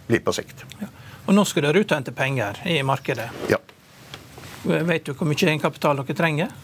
blir 0.07 0.21
på 0.27 0.35
sikt. 0.35 0.67
Ja. 0.83 0.91
Og 1.27 1.35
nå 1.35 1.45
skal 1.49 1.67
dere 1.67 1.83
ut 1.83 1.91
og 1.91 1.99
hente 1.99 2.15
penger 2.15 2.61
i 2.71 2.79
markedet. 2.87 3.29
Ja. 3.51 3.59
Vet 4.67 5.07
du 5.07 5.13
hvor 5.15 5.29
mye 5.29 5.39
egenkapital 5.39 6.03
dere 6.03 6.17
trenger? 6.19 6.55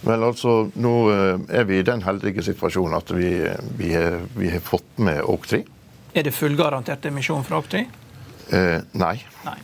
Vel, 0.00 0.22
altså, 0.22 0.68
Nå 0.78 0.92
eh, 1.10 1.40
er 1.60 1.64
vi 1.66 1.80
i 1.80 1.86
den 1.86 2.04
heldige 2.06 2.44
situasjonen 2.46 2.98
at 3.00 3.10
vi, 3.12 3.32
vi, 3.78 3.94
er, 3.98 4.20
vi 4.38 4.52
har 4.52 4.62
fått 4.64 5.00
med 5.02 5.20
Oaktree. 5.24 5.66
Er 6.14 6.24
det 6.24 6.32
fullgarantert 6.36 7.08
emisjon 7.10 7.44
fra 7.44 7.58
Oaktree? 7.58 7.88
Eh, 8.54 8.78
nei. 9.00 9.16
nei. 9.44 9.58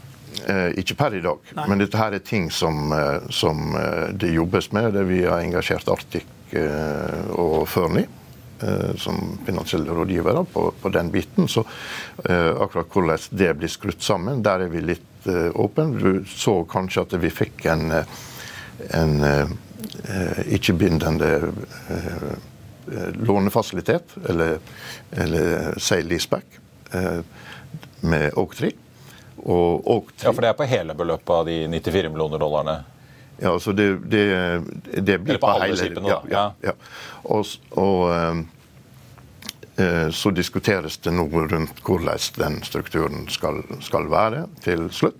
Eh, 0.50 0.74
ikke 0.82 0.98
per 0.98 1.14
i 1.16 1.22
dag. 1.24 1.54
Nei. 1.54 1.68
Men 1.70 1.84
dette 1.84 2.00
her 2.00 2.18
er 2.18 2.24
ting 2.26 2.50
som, 2.52 2.90
eh, 2.92 3.30
som 3.32 3.78
eh, 3.78 4.10
det 4.18 4.34
jobbes 4.34 4.72
med. 4.74 4.90
Det 4.98 5.06
vi 5.08 5.22
har 5.22 5.44
engasjert 5.44 5.88
Arctic 5.94 6.26
eh, 6.58 7.30
og 7.38 7.64
Førni 7.70 8.04
Eh, 8.04 8.23
som 8.96 9.38
finansielle 9.46 9.90
rådgivere 9.90 10.44
på, 10.52 10.72
på, 10.82 10.88
den 10.88 11.10
biten. 11.10 11.48
Så 11.48 11.64
eh, 12.24 12.50
akkurat 12.60 12.86
hvordan 12.92 13.18
det 13.30 13.54
blir 13.58 13.68
skrudd 13.68 14.02
sammen, 14.02 14.42
der 14.42 14.64
er 14.64 14.72
vi 14.72 14.82
litt 14.84 15.28
eh, 15.28 15.50
åpne. 15.54 15.86
Du 15.98 16.24
så 16.28 16.62
kanskje 16.70 17.04
at 17.04 17.16
vi 17.22 17.30
fikk 17.32 17.66
en, 17.72 17.92
en 18.90 19.14
ikke-bindende 20.46 21.28
lånefasilitet, 23.24 24.16
eller, 24.28 24.58
eller 25.12 25.78
sale-leaseback, 25.80 26.58
med 28.04 28.34
Oaktree. 28.36 28.74
Og 29.44 29.86
Oaktree. 29.88 30.26
Ja, 30.28 30.32
For 30.32 30.44
det 30.44 30.50
er 30.52 30.58
på 30.58 30.68
hele 30.68 30.96
beløpet 30.96 31.32
av 31.32 31.48
de 31.48 31.62
94 31.72 32.10
millioner 32.12 32.40
dollarene? 32.40 32.76
Ja, 33.38 33.54
altså 33.54 33.72
det, 33.72 33.88
det, 34.12 34.24
det 35.00 35.18
blir 35.24 35.40
på, 35.40 35.48
på 35.48 35.62
hele 35.64 35.78
skipene, 35.78 36.12
ja, 36.12 36.20
ja, 36.30 36.44
ja. 36.62 36.74
Og, 37.34 37.48
og 37.74 38.12
Eh, 38.14 38.44
så 40.14 40.30
diskuteres 40.30 41.00
det 41.02 41.10
nå 41.10 41.24
rundt 41.26 41.80
hvordan 41.82 42.20
den 42.38 42.60
strukturen 42.62 43.24
skal, 43.32 43.58
skal 43.82 44.06
være 44.12 44.44
til 44.62 44.84
slutt. 44.94 45.18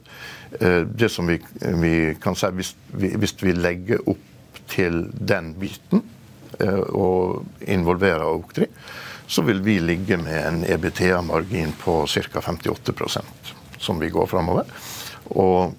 Eh, 0.60 0.80
det 0.80 1.08
som 1.08 1.26
vi, 1.26 1.40
vi 1.60 1.94
kan 2.22 2.36
si, 2.38 2.50
hvis 2.54 2.74
vi, 2.94 3.10
hvis 3.18 3.34
vi, 3.42 3.54
legger 3.56 4.04
opp 4.10 4.60
til 4.70 5.08
den 5.12 5.52
biten 5.58 6.04
eh, 6.60 6.84
og 6.94 7.44
involverer 7.60 8.26
Oktri, 8.28 8.68
så 9.26 9.42
vil 9.42 9.62
vi 9.64 9.80
ligge 9.80 10.18
med 10.20 10.38
en 10.38 10.62
EBTA-margin 10.68 11.74
på 11.80 12.04
ca. 12.06 12.44
58% 12.44 13.54
som 13.78 13.98
vi 14.00 14.12
går 14.12 14.28
framover. 14.30 14.68
Og, 15.34 15.74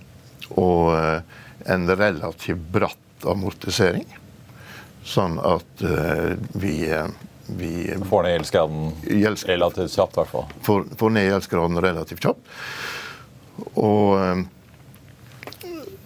og, 0.58 1.22
en 1.66 1.88
relativt 1.90 2.62
bratt 2.70 3.26
amortisering. 3.26 4.06
Sånn 5.06 5.40
at 5.42 5.82
vi 6.62 6.76
vi 7.48 7.94
Får 8.10 8.24
ned 8.24 8.32
gjeldsgraden 8.32 8.94
relativt 9.46 9.92
kjapt, 9.92 10.14
i 10.14 10.20
hvert 10.20 10.30
fall. 10.30 10.46
Får, 10.62 10.86
får 10.98 11.10
ned 11.10 11.30
gjeldsgraden 11.30 11.82
relativt 11.82 12.24
kjapt. 12.26 12.54
Og, 13.74 14.20
eh, 14.20 14.42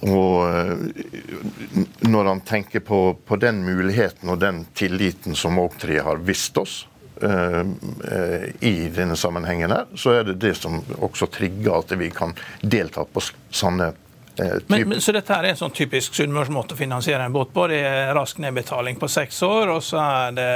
og 0.09 0.49
eh, 0.49 1.85
når 2.07 2.25
han 2.25 2.41
tenker 2.41 2.83
på, 2.85 2.99
på, 3.25 3.39
den 3.41 3.63
muligheten 3.65 4.29
og 4.29 4.39
den 4.39 4.65
tilliten 4.73 5.35
som 5.35 5.59
Oak3 5.59 6.01
har 6.05 6.21
vist 6.23 6.57
oss 6.57 6.75
uh, 7.23 7.63
uh, 7.63 8.45
i 8.59 8.89
denne 8.95 9.17
sammenhengen, 9.19 9.73
her, 9.73 9.89
så 9.95 10.19
er 10.19 10.29
det 10.29 10.37
det 10.43 10.53
som 10.59 10.77
også 10.99 11.27
trigger 11.33 11.81
at 11.81 11.91
vi 11.99 12.11
kan 12.15 12.35
delta 12.61 13.03
på 13.03 13.23
sånne 13.49 13.91
men, 14.39 14.85
men, 14.87 15.01
så 15.03 15.11
dette 15.11 15.33
her 15.35 15.43
er 15.43 15.51
en 15.51 15.57
sånn 15.59 15.73
typisk 15.75 16.13
sunnmørsmåte 16.15 16.71
å 16.71 16.79
finansiere 16.79 17.25
en 17.27 17.33
båt 17.35 17.49
på? 17.51 17.65
Det 17.67 17.81
er 17.83 18.13
rask 18.15 18.37
nedbetaling 18.39 18.95
på 18.95 19.09
seks 19.11 19.41
år, 19.43 19.73
og 19.73 19.81
så 19.83 19.99
er 19.99 20.37
det 20.37 20.51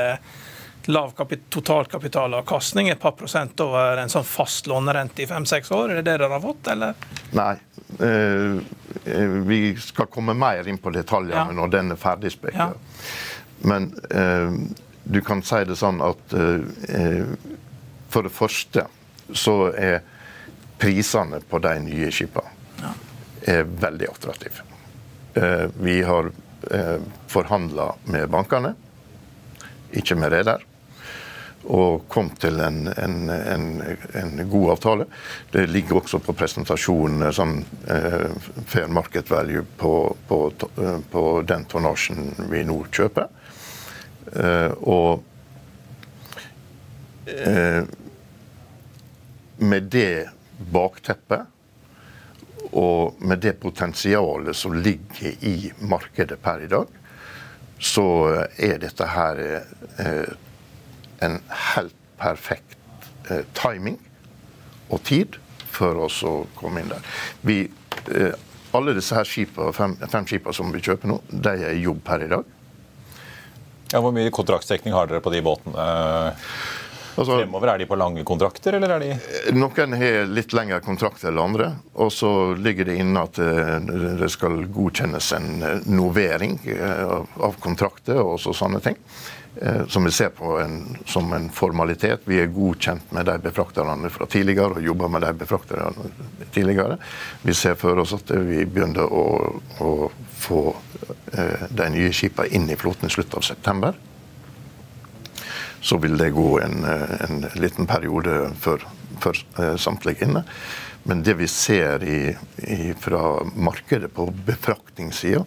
lav 0.87 1.13
totalkapitalavkastning, 1.49 2.89
et 2.89 2.99
par 2.99 3.11
prosent 3.11 3.59
over 3.63 3.97
en 4.01 4.11
sånn 4.11 4.25
fast 4.27 4.67
lånerente 4.67 5.23
i 5.23 5.27
fem-seks 5.27 5.71
år? 5.71 5.91
Er 5.91 6.01
det 6.01 6.05
det 6.09 6.17
dere 6.17 6.31
har 6.33 6.43
fått, 6.43 6.67
eller? 6.73 6.97
Nei. 7.31 7.53
Eh, 7.99 8.57
eh, 9.05 9.35
vi 9.47 9.61
skal 9.79 10.09
komme 10.11 10.35
mer 10.35 10.67
inn 10.67 10.79
på 10.81 10.91
detaljene 10.91 11.53
ja. 11.53 11.55
når 11.55 11.71
den 11.75 11.93
er 11.95 12.01
ferdig 12.01 12.33
spekka. 12.33 12.71
Ja. 12.73 13.13
Men 13.63 13.93
eh, 14.11 14.57
du 15.03 15.21
kan 15.21 15.43
si 15.43 15.61
det 15.67 15.77
sånn 15.79 16.01
at 16.03 16.35
eh, 16.35 17.23
for 18.11 18.27
det 18.27 18.33
første 18.33 18.87
så 19.33 19.55
er 19.71 20.01
prisene 20.81 21.39
på 21.47 21.61
de 21.63 21.77
nye 21.85 22.11
skipene 22.11 22.83
ja. 22.83 22.91
er 23.55 23.63
veldig 23.63 24.11
attraktive. 24.11 24.67
Eh, 25.39 25.65
vi 25.79 26.01
har 26.03 26.31
eh, 26.71 26.99
forhandla 27.31 27.93
med 28.11 28.29
bankene, 28.33 28.75
ikke 29.93 30.17
med 30.19 30.33
reder 30.33 30.65
og 31.63 32.07
kom 32.11 32.29
til 32.39 32.59
en, 32.59 32.87
en, 32.87 33.29
en, 33.29 33.67
en, 34.13 34.49
god 34.49 34.71
avtale. 34.71 35.05
Det 35.51 35.67
ligger 35.69 36.01
også 36.01 36.19
på 36.23 36.35
presentasjonen 36.35 37.31
sånn 37.33 37.59
eh, 37.87 38.27
fair 38.67 38.91
market 38.91 39.31
value 39.31 39.63
på, 39.79 39.93
på, 40.27 40.39
eh, 40.75 40.99
på, 41.11 41.23
den 41.47 41.65
tonnasjen 41.71 42.33
vi 42.51 42.65
nå 42.67 42.81
kjøper. 42.91 43.29
Eh, 44.33 44.71
og 44.83 45.23
eh, 47.31 47.83
med 49.63 49.91
det 49.93 50.27
bakteppet 50.73 51.49
og 52.73 53.21
med 53.21 53.39
det 53.43 53.53
potensialet 53.61 54.55
som 54.57 54.73
ligger 54.75 55.45
i 55.45 55.71
markedet 55.79 56.39
per 56.41 56.63
i 56.65 56.71
dag, 56.71 56.87
så 57.83 58.07
er 58.57 58.79
dette 58.81 59.07
her 59.11 59.41
eh, 59.43 60.31
en 61.25 61.39
helt 61.73 61.95
perfekt 62.21 62.77
eh, 63.29 63.45
timing 63.57 63.99
og 64.93 65.03
tid 65.07 65.39
for 65.73 66.05
oss 66.05 66.21
å 66.27 66.43
komme 66.57 66.83
inn 66.83 66.91
der. 66.91 67.13
Vi, 67.41 67.63
eh, 68.13 68.35
alle 68.73 68.95
disse 68.97 69.17
her 69.17 69.27
skipene, 69.27 69.73
fem, 69.75 69.97
fem 70.09 70.27
skipene 70.29 70.55
som 70.55 70.71
vi 70.73 70.83
kjøper 70.83 71.09
nå, 71.09 71.19
de 71.29 71.55
er 71.57 71.73
i 71.73 71.83
jobb 71.85 72.03
per 72.05 72.25
i 72.25 72.31
dag. 72.31 72.53
Ja, 73.93 74.01
hvor 74.01 74.13
mye 74.15 74.33
kontraktsdekning 74.33 74.95
har 74.95 75.09
dere 75.09 75.21
på 75.21 75.33
de 75.33 75.43
båtene? 75.45 75.89
Altså, 77.13 77.35
Fremover 77.37 77.69
Er 77.73 77.77
de 77.77 77.85
på 77.85 77.97
lange 77.99 78.23
kontrakter, 78.25 78.73
eller 78.73 78.95
er 78.95 79.03
de 79.03 79.11
eh, 79.13 79.51
Noen 79.53 79.93
har 79.99 80.25
litt 80.29 80.53
lengre 80.57 80.79
kontrakter 80.81 81.29
enn 81.29 81.41
andre. 81.43 81.69
Og 82.01 82.09
så 82.13 82.31
ligger 82.57 82.89
det 82.89 82.97
inne 83.03 83.25
at 83.27 83.37
eh, 83.41 83.75
det 84.21 84.31
skal 84.33 84.63
godkjennes 84.73 85.29
en 85.37 85.49
eh, 85.61 85.85
novering 85.93 86.57
av 86.73 87.59
kontrakter 87.61 88.21
og 88.23 88.41
sånne 88.41 88.81
ting. 88.83 88.97
Eh, 89.61 89.87
som 89.87 90.03
vi 90.03 90.11
ser 90.11 90.29
på 90.29 90.59
en, 90.59 90.97
som 91.05 91.33
en 91.33 91.49
formalitet. 91.49 92.21
Vi 92.25 92.39
er 92.41 92.49
godkjent 92.49 93.11
med 93.13 93.27
de 93.29 93.35
befrakterne 93.37 94.09
fra 94.09 94.25
tidligere 94.25 94.79
og 94.79 94.85
jobber 94.87 95.11
med 95.13 95.21
de 95.21 95.33
befrakterne 95.43 96.09
tidligere. 96.55 96.97
Vi 97.41 97.53
ser 97.53 97.75
for 97.77 98.01
oss 98.01 98.15
at 98.17 98.33
vi 98.33 98.63
begynner 98.65 99.05
å, 99.05 99.27
å 99.77 99.91
få 100.41 100.63
eh, 101.37 101.67
de 101.69 101.89
nye 101.93 102.09
skipene 102.15 102.49
inn 102.49 102.65
i 102.73 102.79
flåten 102.79 103.11
i 103.11 103.13
slutten 103.13 103.37
av 103.37 103.45
september. 103.45 103.99
Så 105.83 105.99
vil 106.01 106.17
det 106.17 106.31
gå 106.33 106.49
en, 106.63 106.81
eh, 106.89 107.13
en 107.27 107.45
liten 107.53 107.85
periode 107.85 108.55
før, 108.57 108.87
eh, 109.59 109.75
samtlige 109.77 110.25
inne. 110.25 110.47
Men 111.03 111.21
det 111.21 111.37
vi 111.37 111.47
ser 111.51 112.03
i, 112.07 112.33
i, 112.57 112.93
fra 112.97 113.43
markedet 113.53 114.09
på 114.15 114.31
befraktningssida, 114.47 115.45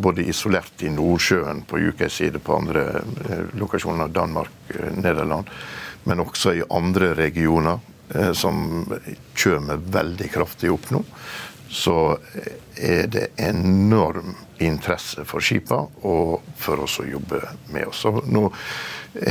både 0.00 0.22
isolert 0.22 0.82
i 0.82 0.90
Nordsjøen 0.90 1.62
på 1.68 1.78
UKs 1.78 2.14
side, 2.20 2.40
på 2.42 2.56
andre 2.56 2.84
eh, 3.28 3.44
lokasjoner, 3.58 4.08
Danmark, 4.08 4.50
eh, 4.74 4.92
Nederland, 4.96 5.50
men 6.04 6.20
også 6.20 6.54
i 6.56 6.66
andre 6.70 7.12
regioner 7.14 7.78
eh, 8.14 8.32
som 8.32 8.86
kommer 9.36 9.82
veldig 9.98 10.30
kraftig 10.32 10.72
opp 10.72 10.90
nå, 10.94 11.02
så 11.70 12.16
er 12.74 13.06
det 13.12 13.28
enorm 13.38 14.34
interesse 14.58 15.22
for 15.28 15.44
skipene 15.44 15.86
og 16.08 16.48
for 16.58 16.82
oss 16.86 16.98
å 16.98 17.06
jobbe 17.06 17.38
med 17.70 17.86
oss. 17.92 18.02
Så 18.02 18.24
nå 18.26 18.48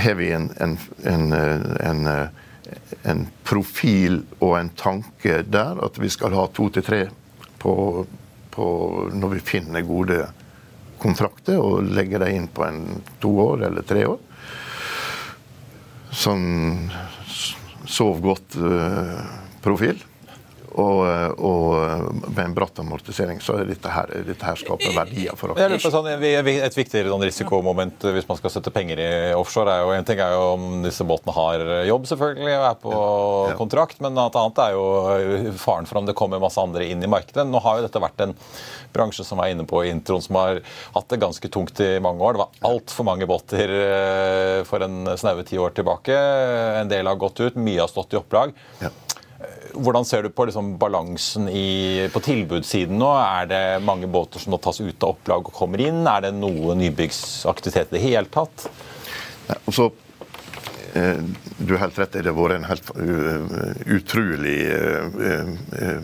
har 0.05 0.15
vi 0.15 0.29
en, 0.31 0.47
en, 0.63 0.77
en, 1.03 2.07
en 3.03 3.25
profil 3.43 4.21
og 4.39 4.55
en 4.61 4.71
tanke 4.79 5.41
der 5.43 5.83
at 5.83 5.99
vi 5.99 6.11
skal 6.13 6.37
ha 6.37 6.47
to 6.55 6.69
til 6.71 6.85
tre 6.87 7.01
på, 7.59 7.75
på 8.59 8.67
når 9.15 9.35
vi 9.37 9.45
finner 9.53 9.87
gode 9.87 10.19
kontrakter 10.99 11.59
og 11.63 11.87
legger 11.95 12.25
dem 12.25 12.35
inn 12.35 12.49
på 12.51 12.65
en 12.67 12.81
to 13.23 13.31
år 13.45 13.69
eller 13.69 13.85
tre 13.87 14.03
år. 14.09 14.19
Sånn 16.11 16.89
sov 17.89 18.19
godt-profil. 18.25 20.01
Og, 20.79 21.01
og, 21.43 22.29
med 22.29 22.41
en 22.43 22.55
bratt 22.55 22.79
amortisering 22.81 23.41
så 23.43 23.57
dette 23.67 23.91
her, 23.91 24.13
dette 24.27 24.45
her 24.45 24.59
skaper 24.59 24.95
verdier 24.95 25.37
for 25.39 25.53
oss. 25.53 25.87
Sånn, 25.89 26.07
et 26.09 26.77
viktig 26.77 27.03
sånn 27.09 27.25
risikomoment 27.25 28.05
hvis 28.15 28.27
man 28.29 28.39
skal 28.39 28.53
sette 28.53 28.73
penger 28.73 29.01
i 29.03 29.09
offshore, 29.37 29.73
er 29.73 29.83
jo 29.83 29.95
en 29.95 30.07
ting 30.07 30.21
er 30.23 30.35
jo 30.35 30.43
om 30.53 30.67
disse 30.85 31.05
båtene 31.07 31.35
har 31.35 31.65
jobb 31.89 32.07
selvfølgelig 32.11 32.55
og 32.55 32.67
er 32.69 32.79
på 32.83 32.93
ja. 32.95 33.55
kontrakt, 33.59 34.01
men 34.03 34.17
et 34.21 34.39
annet 34.41 34.63
er 34.63 34.77
jo 34.77 35.55
faren 35.59 35.89
for 35.89 36.01
om 36.01 36.07
det 36.07 36.17
kommer 36.17 36.41
masse 36.41 36.61
andre 36.61 36.87
inn 36.87 37.03
i 37.03 37.11
markedet. 37.11 37.47
Nå 37.49 37.61
har 37.65 37.79
jo 37.79 37.87
dette 37.87 38.03
vært 38.03 38.23
en 38.25 38.35
bransje 38.93 39.25
som 39.25 39.41
er 39.43 39.53
inne 39.53 39.65
på 39.69 39.83
introen, 39.89 40.23
som 40.23 40.39
har 40.39 40.61
hatt 40.95 41.09
det 41.11 41.21
ganske 41.21 41.51
tungt 41.51 41.79
i 41.83 41.91
mange 42.03 42.23
år. 42.25 42.37
Det 42.37 42.43
var 42.43 42.71
altfor 42.73 43.07
mange 43.07 43.27
båter 43.29 43.75
eh, 43.75 44.55
for 44.69 44.85
en 44.85 45.13
snaue 45.19 45.45
ti 45.47 45.59
år 45.61 45.75
tilbake. 45.77 46.15
En 46.79 46.91
del 46.91 47.09
har 47.09 47.19
gått 47.19 47.41
ut, 47.43 47.59
mye 47.59 47.83
har 47.83 47.91
stått 47.91 48.15
i 48.15 48.21
opplag. 48.21 48.55
Ja. 48.81 48.91
Hvordan 49.79 50.05
ser 50.07 50.25
du 50.25 50.29
på 50.33 50.45
liksom 50.49 50.73
balansen 50.81 51.47
i, 51.51 52.09
på 52.11 52.21
tilbudssiden 52.23 52.99
nå? 52.99 53.09
Er 53.21 53.49
det 53.49 53.63
mange 53.85 54.09
båter 54.11 54.41
som 54.41 54.53
nå 54.53 54.59
tas 54.61 54.81
ut 54.81 55.03
av 55.03 55.15
opplag 55.15 55.47
og 55.47 55.55
kommer 55.55 55.81
inn? 55.83 56.01
Er 56.09 56.27
det 56.27 56.33
noe 56.35 56.75
nybyggsaktivitet 56.79 57.93
i 57.93 57.97
det 57.97 58.03
hele 58.03 58.31
tatt? 58.33 58.67
Ja, 59.49 59.57
også, 59.69 59.89
eh, 60.93 61.21
du 61.57 61.75
har 61.75 61.85
helt 61.85 61.99
rett, 62.01 62.17
det 62.17 62.27
har 62.27 62.37
vært 62.37 62.59
en 62.59 62.69
helt 62.69 62.91
uh, 62.95 63.51
utrolig 63.97 64.57
uh, 64.69 66.01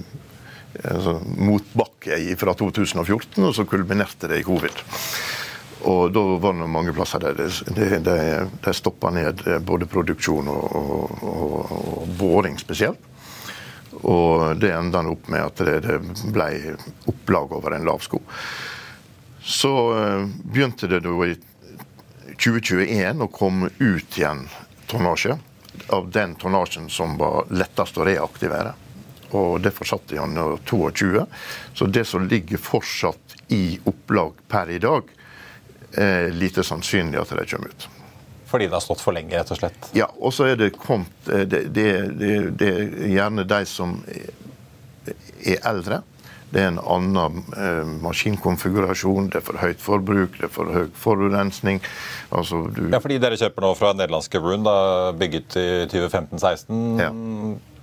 altså, 0.83 1.17
motbakke 1.37 2.19
fra 2.39 2.55
2014, 2.57 3.41
og 3.43 3.55
så 3.57 3.67
kulminerte 3.69 4.31
det 4.31 4.41
i 4.41 4.47
covid. 4.47 4.85
Og 5.85 6.13
da 6.15 6.21
var 6.41 6.55
det 6.57 6.69
mange 6.71 6.93
plasser 6.97 7.21
der 7.21 7.37
de, 7.37 7.89
de, 8.01 8.15
de 8.65 8.73
stoppa 8.73 9.11
ned 9.13 9.43
både 9.67 9.85
produksjon 9.89 10.47
og, 10.49 10.79
og, 10.79 11.19
og, 11.21 11.75
og 11.75 12.15
boring 12.17 12.57
spesielt. 12.57 13.11
Og 14.01 14.57
det 14.59 14.73
enda 14.73 15.03
opp 15.07 15.27
med 15.31 15.45
at 15.45 15.61
det, 15.65 15.99
ble 16.33 16.49
opplag 17.05 17.53
over 17.55 17.75
en 17.75 17.87
lav 17.87 18.03
sko. 18.03 18.21
Så 19.45 19.73
uh, 19.93 20.25
begynte 20.43 20.89
det 20.89 21.03
da 21.05 21.15
i 21.27 21.35
2021 22.35 23.21
å 23.21 23.31
komme 23.31 23.69
ut 23.79 24.17
igjen 24.17 24.47
tonnasje. 24.89 25.37
Av 25.93 26.09
den 26.11 26.35
tonnasjen 26.39 26.89
som 26.89 27.17
var 27.19 27.45
lettest 27.53 27.97
å 27.97 28.07
reaktivere. 28.07 28.73
Og 29.35 29.59
det 29.61 29.73
fortsatte 29.75 30.15
i 30.15 30.19
januar 30.19 30.59
22. 30.65 31.25
Så 31.73 31.85
det 31.85 32.05
som 32.07 32.27
ligger 32.27 32.61
fortsatt 32.61 33.37
i 33.53 33.79
opplag 33.83 34.33
per 34.47 34.71
i 34.71 34.79
dag, 34.79 35.11
er 35.95 36.31
lite 36.35 36.63
sannsynlig 36.63 37.19
at 37.21 37.31
det 37.37 37.45
kommer 37.51 37.71
ut. 37.71 37.87
Fordi 38.55 38.69
det 38.71 38.77
har 38.77 38.83
stått 38.85 39.01
for 39.03 39.11
lenge, 39.11 39.35
rett 39.35 39.49
og 39.51 39.57
slett? 39.59 39.87
Ja, 39.91 40.05
og 40.15 40.31
så 40.31 40.45
er 40.47 40.55
det 40.55 40.71
kommet 40.79 41.27
eh, 41.27 41.43
det, 41.43 41.65
det, 41.75 41.89
det, 42.15 42.33
det, 42.55 42.69
er 42.71 43.09
gjerne 43.11 43.43
de 43.43 43.57
som 43.67 43.97
er 45.43 45.57
eldre. 45.67 45.99
Det 46.55 46.61
er 46.63 46.69
en 46.69 46.79
annen 46.79 47.41
eh, 47.59 47.91
maskinkonfigurasjon, 47.99 49.27
det 49.33 49.41
er 49.41 49.43
for 49.43 49.59
høyt 49.59 49.83
forbruk, 49.83 50.39
det 50.39 50.47
er 50.47 50.55
for 50.55 50.71
høy 50.71 50.87
forurensning. 50.95 51.83
Altså, 52.31 52.61
du... 52.71 52.85
Ja, 52.93 53.03
fordi 53.03 53.19
dere 53.19 53.35
kjøper 53.43 53.67
nå 53.67 53.75
fra 53.75 53.91
nederlandske 53.97 54.39
Brun, 54.39 54.63
bygget 55.19 55.59
i 55.59 55.67
2015-16. 55.91 56.83
Ja. 57.03 57.11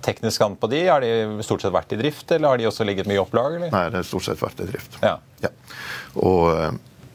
Teknisk 0.03 0.41
an 0.41 0.57
på 0.57 0.67
de, 0.73 0.81
Har 0.89 1.05
de 1.05 1.45
stort 1.45 1.61
sett 1.61 1.77
vært 1.77 1.93
i 1.93 2.01
drift, 2.01 2.25
eller 2.33 2.49
har 2.49 2.63
de 2.63 2.71
også 2.73 2.89
ligget 2.89 3.05
mye 3.05 3.21
i 3.21 3.21
opplag? 3.21 3.59
Eller? 3.59 3.69
Nei, 3.75 3.85
det 3.93 4.01
har 4.01 4.09
stort 4.09 4.25
sett 4.25 4.41
vært 4.41 4.65
i 4.65 4.71
drift. 4.73 4.97
Ja. 5.05 5.19
ja. 5.45 5.53
Og, 6.17 6.47
eh, 6.57 6.71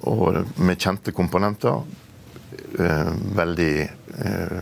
og 0.07 0.62
med 0.62 0.79
kjente 0.79 1.11
komponenter 1.16 1.83
veldig 2.79 3.73
eh, 4.25 4.59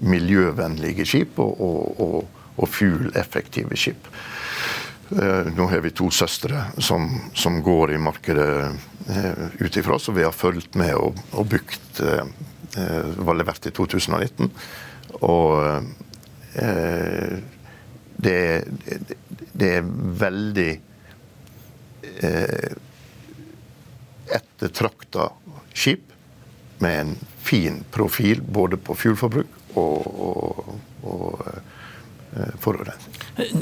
miljøvennlige 0.00 1.06
skip 1.08 1.38
og, 1.42 1.60
og, 1.60 2.00
og, 2.00 2.44
og 2.56 2.70
fuel-effektive 2.70 3.78
skip. 3.78 4.10
Eh, 5.10 5.50
nå 5.56 5.66
har 5.72 5.82
vi 5.82 5.90
to 5.90 6.10
søstre 6.14 6.68
som, 6.78 7.08
som 7.34 7.58
går 7.66 7.96
i 7.96 8.02
markedet 8.02 8.50
eh, 9.10 9.46
ut 9.58 9.76
ifra, 9.76 9.98
så 9.98 10.14
vi 10.14 10.22
har 10.26 10.36
fulgt 10.36 10.78
med 10.78 10.94
og, 10.94 11.18
og 11.34 11.48
bygd 11.50 12.04
eh, 12.06 12.30
eh, 12.78 13.10
var 13.18 13.40
levert 13.40 13.66
i 13.66 13.74
2019. 13.74 14.52
Og 15.26 15.90
det, 18.20 18.38
det, 19.52 19.68
er 19.70 19.90
veldig 20.20 20.70
eh, 22.26 22.72
ettertrakta 24.34 25.28
skip 25.70 26.09
med 26.80 27.00
en 27.00 27.16
fin 27.42 27.84
profil 27.90 28.42
både 28.42 28.76
på 28.76 28.94
fuelforbruk 28.94 29.76
og, 29.78 30.06
og, 30.26 30.78
og 31.02 31.42
eh, 31.46 32.54
forurensning. 32.58 33.16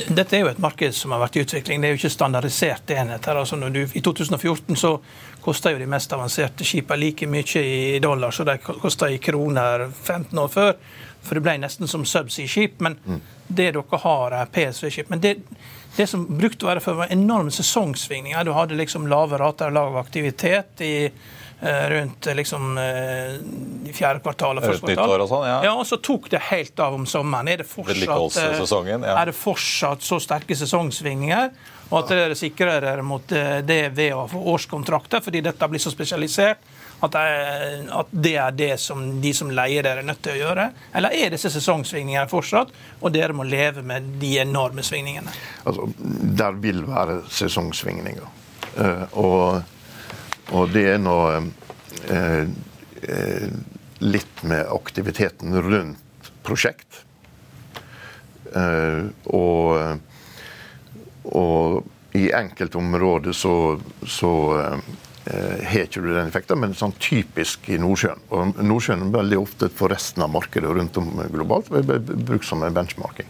Dette 0.09 0.37
er 0.37 0.43
jo 0.43 0.51
et 0.51 0.61
marked 0.63 0.95
som 0.95 1.15
har 1.15 1.23
vært 1.23 1.39
i 1.39 1.43
utvikling. 1.45 1.81
Det 1.81 1.89
er 1.89 1.95
jo 1.95 2.01
ikke 2.01 2.13
standardiserte 2.13 2.97
enheter. 2.99 3.39
Altså 3.39 3.59
du, 3.59 3.81
I 3.87 4.03
2014 4.05 4.79
så 4.79 4.95
kosta 5.43 5.73
jo 5.73 5.81
de 5.81 5.89
mest 5.91 6.13
avanserte 6.13 6.67
skipene 6.67 7.01
like 7.03 7.29
mye 7.31 7.63
i 7.65 7.99
dollar 8.03 8.35
som 8.35 8.49
de 8.49 8.59
kosta 8.59 9.11
i 9.11 9.21
kroner 9.23 9.89
15 9.91 10.39
år 10.39 10.53
før. 10.53 10.73
For 11.23 11.39
det 11.39 11.45
ble 11.45 11.57
nesten 11.63 11.91
som 11.91 12.07
subsea-skip. 12.07 12.79
Men 12.85 12.99
mm. 13.05 13.21
det 13.49 13.73
dere 13.75 14.03
har, 14.05 14.39
er 14.43 14.55
PSV-skip. 14.55 15.11
Men 15.11 15.23
det, 15.25 15.37
det 15.97 16.07
som 16.11 16.27
brukte 16.31 16.67
å 16.67 16.71
være 16.71 16.85
for 16.85 17.03
var 17.03 17.13
enorme 17.15 17.55
sesongsvingninger. 17.55 18.47
Du 18.47 18.55
hadde 18.57 18.79
liksom 18.79 19.11
lave 19.11 19.39
rater, 19.41 19.75
lav 19.75 19.99
aktivitet. 19.99 20.81
i 20.81 21.11
rundt 21.61 22.27
eh, 22.27 22.35
liksom 22.35 22.79
eh, 22.79 23.93
fjerde 23.93 24.21
kvartal 24.23 24.61
og 24.61 24.67
første 24.67 24.95
kvartal. 24.95 25.25
Og 25.25 25.31
sånn, 25.31 25.47
ja. 25.49 25.57
ja, 25.67 25.73
og 25.75 25.87
så 25.89 25.99
tok 25.99 26.29
det 26.31 26.43
helt 26.53 26.79
av 26.81 26.95
om 26.95 27.07
sommeren. 27.09 27.51
Er 27.51 27.63
det 27.63 27.67
fortsatt, 27.67 28.87
ja. 28.87 28.99
er 29.15 29.31
det 29.31 29.35
fortsatt 29.35 30.05
så 30.07 30.21
sterke 30.23 30.57
sesongsvingninger? 30.59 31.51
Og 31.89 32.03
at 32.03 32.11
dere 32.13 32.37
sikrer 32.37 32.85
dere 32.85 33.03
mot 33.03 33.25
det 33.25 33.79
ved 33.97 34.13
å 34.13 34.27
få 34.29 34.43
årskontrakter, 34.53 35.23
fordi 35.25 35.41
dette 35.47 35.69
blir 35.73 35.81
så 35.81 35.91
spesialisert? 35.91 36.61
At 37.01 37.15
det, 37.15 37.23
er, 37.23 37.87
at 37.95 38.11
det 38.13 38.35
er 38.43 38.55
det 38.59 38.73
som 38.83 39.01
de 39.23 39.31
som 39.35 39.49
leier 39.55 39.87
dere, 39.87 40.03
er 40.03 40.07
nødt 40.07 40.21
til 40.27 40.35
å 40.35 40.41
gjøre? 40.43 40.67
Eller 40.99 41.17
er 41.17 41.33
disse 41.33 41.49
sesongsvingningene 41.55 42.29
fortsatt, 42.29 42.75
og 43.01 43.15
dere 43.15 43.35
må 43.35 43.47
leve 43.49 43.83
med 43.87 44.19
de 44.21 44.35
enorme 44.43 44.85
svingningene? 44.85 45.33
Altså, 45.65 45.89
Der 46.43 46.61
vil 46.61 46.85
være 46.91 47.23
sesongsvingninger. 47.41 48.37
og 49.17 49.78
og 50.57 50.73
det 50.73 50.85
er 50.95 51.03
nå 51.03 51.17
eh, 52.09 52.47
eh, 53.03 53.49
litt 54.05 54.43
med 54.49 54.71
aktiviteten 54.73 55.57
rundt 55.65 56.31
prosjekt. 56.47 57.03
Eh, 58.57 59.05
og, 59.35 60.01
og 61.29 62.17
i 62.17 62.31
enkelte 62.33 62.79
områder 62.81 63.37
så, 63.37 63.55
så 64.07 64.33
eh, 64.63 65.67
har 65.69 65.85
ikke 65.85 66.01
du 66.01 66.13
den 66.15 66.31
effekten, 66.31 66.61
men 66.63 66.77
sånn 66.77 66.97
typisk 67.03 67.69
i 67.69 67.81
Nordsjøen. 67.81 68.25
Og 68.33 68.63
Nordsjøen 68.65 69.09
er 69.09 69.19
veldig 69.19 69.43
ofte 69.43 69.69
for 69.69 69.93
resten 69.93 70.25
av 70.25 70.33
markedet 70.33 70.73
rundt 70.73 70.97
om 71.01 71.13
globalt 71.35 71.69
brukt 71.69 72.49
som 72.49 72.65
en 72.65 72.77
benchmarking 72.77 73.29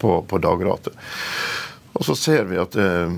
på, 0.00 0.16
på 0.28 0.40
dagrate. 0.42 0.94
Og 1.94 2.04
så 2.04 2.16
ser 2.18 2.48
vi 2.50 2.58
at 2.58 2.74
eh, 2.80 3.12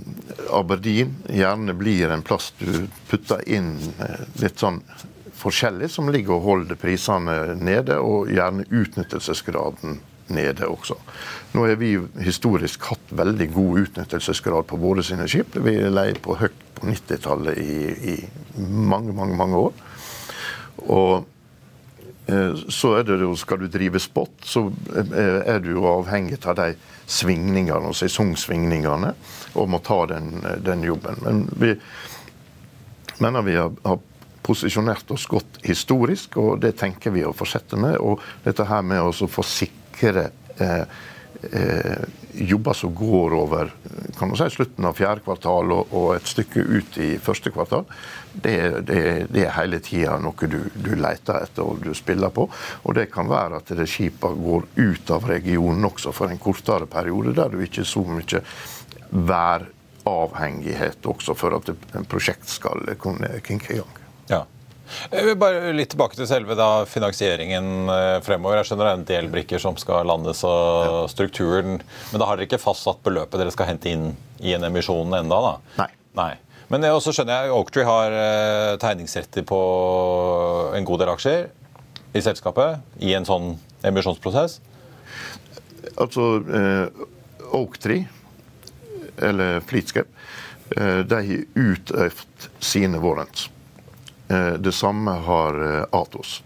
Aberdeen 0.55 1.15
gjerne 1.33 1.75
blir 1.77 2.13
en 2.13 2.25
plass 2.27 2.51
du 2.61 2.87
putter 3.09 3.41
inn 3.49 3.75
eh, 4.03 4.27
litt 4.43 4.61
sånn 4.61 4.83
forskjellig, 5.37 5.89
som 5.93 6.11
ligger 6.13 6.37
og 6.37 6.45
holder 6.47 6.79
prisene 6.81 7.57
nede, 7.61 7.99
og 8.01 8.31
gjerne 8.33 8.67
utnyttelsesgraden 8.69 10.01
nede 10.37 10.67
også. 10.67 10.97
Nå 11.55 11.67
har 11.69 11.79
vi 11.81 11.93
historisk 12.25 12.89
hatt 12.91 13.13
veldig 13.15 13.49
god 13.55 13.83
utnyttelsesgrad 13.85 14.67
på 14.71 14.81
våre 14.81 15.05
sine 15.07 15.29
skip. 15.31 15.57
Vi 15.63 15.77
leier 15.87 16.19
på 16.23 16.39
høyt 16.41 16.65
på 16.77 16.89
90-tallet 16.91 17.61
i, 17.63 17.77
i, 18.13 18.17
mange, 18.67 19.15
mange, 19.17 19.37
mange 19.39 19.61
år. 19.69 19.77
Og 20.93 21.29
så 22.69 22.97
er 22.99 23.07
det 23.07 23.21
jo, 23.23 23.37
skal 23.39 23.61
du 23.63 23.69
drive 23.71 24.01
spot, 24.03 24.35
så 24.43 24.65
eh, 24.97 25.39
er 25.47 25.61
du 25.63 25.71
jo 25.77 25.87
avhengig 25.87 26.41
av 26.43 26.57
de 26.59 26.73
svingningene 27.07 27.93
sesongsvingningene, 27.95 29.13
og 29.55 29.71
må 29.71 29.79
ta 29.87 30.01
den, 30.11 30.41
den 30.67 30.83
jobben. 30.83 31.23
Men 31.23 31.45
vi, 31.55 31.75
mener 33.23 33.47
vi 33.47 33.55
har, 33.61 33.71
har 33.87 34.01
posisjonert 34.47 35.11
oss 35.15 35.27
godt 35.31 35.61
historisk, 35.67 36.39
og 36.43 36.61
det 36.63 36.77
tenker 36.81 37.15
vi 37.15 37.25
å 37.27 37.35
fortsette 37.37 37.79
med. 37.81 37.99
Og 38.03 38.23
dette 38.45 38.67
her 38.67 38.83
med 38.87 39.03
å 39.03 39.31
få 39.31 39.47
sikre 39.47 40.31
eh, 40.59 40.83
eh, 40.83 41.05
jobber 42.37 42.73
som 42.77 42.95
går 42.95 43.35
over 43.35 43.71
kan 44.19 44.29
man 44.29 44.37
si, 44.37 44.49
slutten 44.51 44.85
av 44.85 44.97
fjerde 44.97 45.21
kvartal 45.25 45.73
og, 45.75 45.93
og 45.97 46.15
et 46.17 46.29
stykke 46.29 46.61
ut 46.61 46.99
i 47.03 47.19
første 47.23 47.51
kvartal, 47.53 47.85
det, 48.33 48.57
det, 48.89 49.27
det 49.33 49.45
er 49.45 49.55
hele 49.59 49.81
tida 49.85 50.17
noe 50.23 50.49
du, 50.51 50.59
du, 50.75 50.95
leter 50.97 51.43
etter 51.43 51.65
og 51.65 51.85
du 51.85 51.95
spiller 51.97 52.33
på. 52.35 52.49
Og 52.85 52.97
det 52.97 53.09
kan 53.13 53.29
være 53.31 53.61
at 53.61 53.73
skipene 53.89 54.43
går 54.43 54.63
ut 54.77 55.11
av 55.15 55.29
regionen 55.29 55.85
også 55.91 56.13
for 56.17 56.33
en 56.33 56.41
kortere 56.43 56.87
periode, 56.91 57.35
der 57.37 57.53
du 57.53 57.61
ikke 57.65 57.85
så 57.89 58.05
mye 58.07 58.43
væravhengighet 59.31 61.07
også 61.13 61.37
for 61.39 61.57
at 61.59 61.73
et 61.73 61.97
prosjekt 62.11 62.49
skal 62.51 62.97
kunne 63.01 63.41
kinke 63.47 63.75
i 63.75 63.81
gang. 63.81 63.95
Ja. 64.33 64.43
Bare 65.41 65.75
litt 65.77 65.93
tilbake 65.95 66.19
til 66.19 66.29
selve 66.31 66.57
da, 66.59 66.87
finansieringen 66.89 67.91
eh, 67.93 68.17
fremover. 68.27 68.61
Jeg 68.61 68.71
skjønner 68.71 68.89
det 68.89 68.93
er 68.93 69.01
en 69.01 69.11
del 69.11 69.31
brikker 69.33 69.63
som 69.63 69.79
skal 69.81 70.09
landes 70.09 70.43
og 70.47 71.07
strukturen. 71.13 71.81
Men 72.13 72.23
da 72.23 72.29
har 72.31 72.39
dere 72.39 72.49
ikke 72.51 72.63
fastsatt 72.63 73.03
beløpet 73.07 73.41
dere 73.43 73.55
skal 73.55 73.71
hente 73.73 73.93
inn 73.93 74.11
i 74.41 74.55
en 74.57 74.67
emisjon 74.69 75.15
enda 75.17 75.41
da? 75.51 75.55
Nei. 75.83 75.91
Nei. 76.17 76.33
Men 76.73 76.83
det 76.83 76.91
også 76.91 77.13
skjønner 77.15 77.47
jeg 77.47 77.55
Oaktree 77.55 77.87
har 77.87 78.15
eh, 78.15 78.73
tegningsretter 78.83 79.47
på 79.47 79.61
en 80.75 80.87
god 80.89 81.03
del 81.03 81.13
aksjer 81.13 81.47
i 82.17 82.23
selskapet 82.25 83.05
i 83.07 83.13
en 83.15 83.27
sånn 83.29 83.53
emisjonsprosess? 83.87 84.59
Altså 85.95 86.25
eh, 86.43 87.05
Oaktree, 87.55 88.09
eller 89.23 89.61
Fleetscape, 89.69 90.11
eh, 90.75 91.05
de 91.07 91.21
har 91.29 91.45
utøvd 91.55 92.49
sine 92.59 92.99
warrants. 93.03 93.47
Eh, 94.29 94.53
det 94.53 94.73
samme 94.73 95.11
har 95.11 95.79
eh, 95.79 95.85
Atos. 95.91 96.43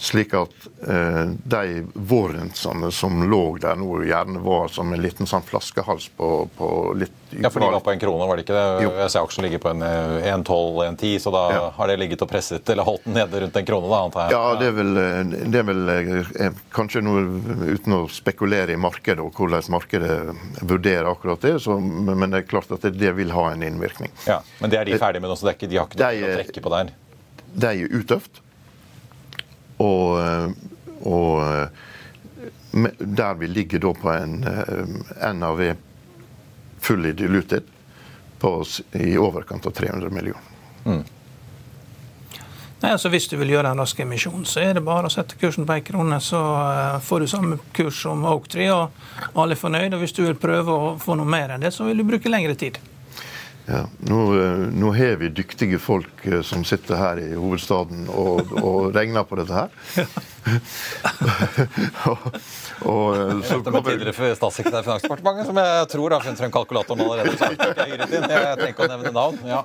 Slik 0.00 0.34
at 0.34 0.50
eh, 0.88 1.24
de 1.44 1.86
vårrensene 1.94 2.92
som 2.94 3.30
lå 3.30 3.56
der 3.58 3.74
nå, 3.74 4.04
gjerne 4.06 4.38
var 4.38 4.68
som 4.70 4.92
en 4.94 5.00
liten 5.02 5.26
sånn 5.26 5.42
flaskehals 5.42 6.06
på, 6.14 6.28
på 6.54 6.68
litt 6.94 7.34
Ja, 7.34 7.50
for 7.50 7.58
de 7.58 7.72
var 7.74 7.82
på 7.82 7.90
en 7.90 7.98
krone, 7.98 8.28
var 8.30 8.38
det 8.38 8.44
ikke 8.44 8.54
det? 8.54 8.84
Jo. 8.84 8.92
Jeg 8.94 9.10
ser 9.10 9.26
aksjen 9.26 9.48
ligger 9.48 9.62
på 9.64 9.72
en 9.72 9.82
1,12-1,10, 9.82 11.16
så 11.24 11.32
da 11.34 11.42
ja. 11.50 11.64
har 11.74 11.90
det 11.90 11.96
ligget 11.98 12.22
og 12.22 12.30
presset 12.30 12.70
eller 12.70 12.86
holdt 12.86 13.08
den 13.08 13.18
nede 13.18 13.42
rundt 13.42 13.58
en 13.58 13.66
krone, 13.72 13.90
da, 13.90 13.98
antar 14.06 14.22
jeg? 14.28 14.36
Ja, 14.38 14.54
det 14.60 14.70
er 14.70 14.78
vel, 14.78 15.02
det 15.50 15.64
er 15.64 15.66
vel 15.72 16.54
kanskje 16.78 17.02
noe 17.02 17.26
uten 17.66 17.98
å 17.98 18.00
spekulere 18.20 18.78
i 18.78 18.78
markedet 18.78 19.26
og 19.26 19.34
hvordan 19.34 19.66
markedet 19.74 20.14
vurderer 20.62 21.10
akkurat 21.10 21.42
det, 21.42 21.56
så, 21.66 21.74
men 21.82 22.30
det 22.30 22.44
er 22.44 22.48
klart 22.54 22.70
at 22.78 22.86
det, 22.86 22.94
det, 23.02 23.16
vil 23.18 23.34
ha 23.34 23.48
en 23.50 23.66
innvirkning. 23.66 24.14
Ja, 24.30 24.38
Men 24.62 24.70
det 24.70 24.78
er 24.78 24.86
de 24.86 25.02
ferdige 25.02 25.26
med 25.26 25.34
nå, 25.34 25.40
så 25.42 25.50
de 25.50 25.74
har 25.74 25.90
ikke 25.90 25.98
noe 26.06 26.30
å 26.30 26.34
trekke 26.38 26.66
på 26.70 26.76
der? 26.78 26.96
De 27.54 27.72
er 27.72 27.94
utøvd. 28.00 28.40
Og, 29.78 30.20
eh, 30.20 30.48
og, 31.06 31.42
eh, 31.44 31.68
der 32.98 33.34
vi 33.34 33.46
ligger 33.46 33.78
da 33.78 33.92
på 33.94 34.10
en 34.12 34.40
NAV 34.42 35.34
NAV 35.34 35.76
fully 36.80 37.12
diluted 37.12 37.62
på, 38.38 38.48
oss 38.60 38.82
i 38.92 39.16
overkant 39.18 39.66
av 39.66 39.70
300 39.70 40.10
millioner. 40.10 40.42
Mm. 40.84 41.04
Nei, 42.80 42.92
altså 42.92 43.10
Hvis 43.10 43.26
du 43.26 43.34
vil 43.40 43.50
gjøre 43.56 43.72
en 43.72 43.80
rask 43.82 43.98
emisjon, 44.00 44.44
så 44.46 44.62
er 44.62 44.76
det 44.78 44.84
bare 44.86 45.08
å 45.08 45.10
sette 45.10 45.38
kursen 45.40 45.66
på 45.66 45.74
én 45.74 45.86
krone. 45.86 46.20
Så 46.22 46.38
får 47.02 47.20
du 47.20 47.26
samme 47.26 47.58
kurs 47.74 48.02
som 48.04 48.22
Oaktree, 48.22 48.70
og 48.70 49.34
alle 49.34 49.56
er 49.56 49.62
fornøyd. 49.62 49.96
Og 49.96 50.04
hvis 50.04 50.14
du 50.14 50.22
vil 50.22 50.38
prøve 50.38 50.76
å 50.76 50.92
få 51.02 51.18
noe 51.18 51.26
mer 51.26 51.56
enn 51.56 51.66
det, 51.66 51.72
så 51.74 51.88
vil 51.88 51.98
du 51.98 52.06
bruke 52.06 52.30
lengre 52.30 52.54
tid. 52.58 52.78
Ja, 53.68 53.82
nå, 53.98 54.18
eh, 54.40 54.58
nå, 54.72 54.92
har 54.96 55.18
vi 55.20 55.28
dyktige 55.28 55.76
folk 55.78 56.22
eh, 56.24 56.40
som 56.46 56.62
sitter 56.64 56.96
her 56.96 57.18
i 57.20 57.34
hovedstaden 57.34 58.06
og, 58.08 58.54
og 58.62 58.78
regner 58.96 59.26
på 59.28 59.36
dette 59.36 59.52
her. 59.52 59.68
og, 62.08 62.24
og, 62.88 63.04
eh, 63.12 63.34
så 63.44 63.58
kommer... 63.66 63.84
tidligere 63.90 64.38
statssekretær 64.38 64.80
i 64.80 64.86
Finansdepartementet, 64.86 65.50
som 65.50 65.60
jeg 65.60 65.90
tror 65.92 66.16
har 66.16 66.24
funnet 66.24 66.40
frem 66.40 66.54
kalkulatoren 66.54 67.04
allerede. 67.04 67.36
Så 67.36 67.50
jeg, 67.52 67.98
jeg 68.00 68.08
trenger 68.08 68.72
ikke 68.72 68.88
å 68.88 68.90
nevne 68.94 69.12
navn. 69.18 69.44
Ja. 69.44 69.60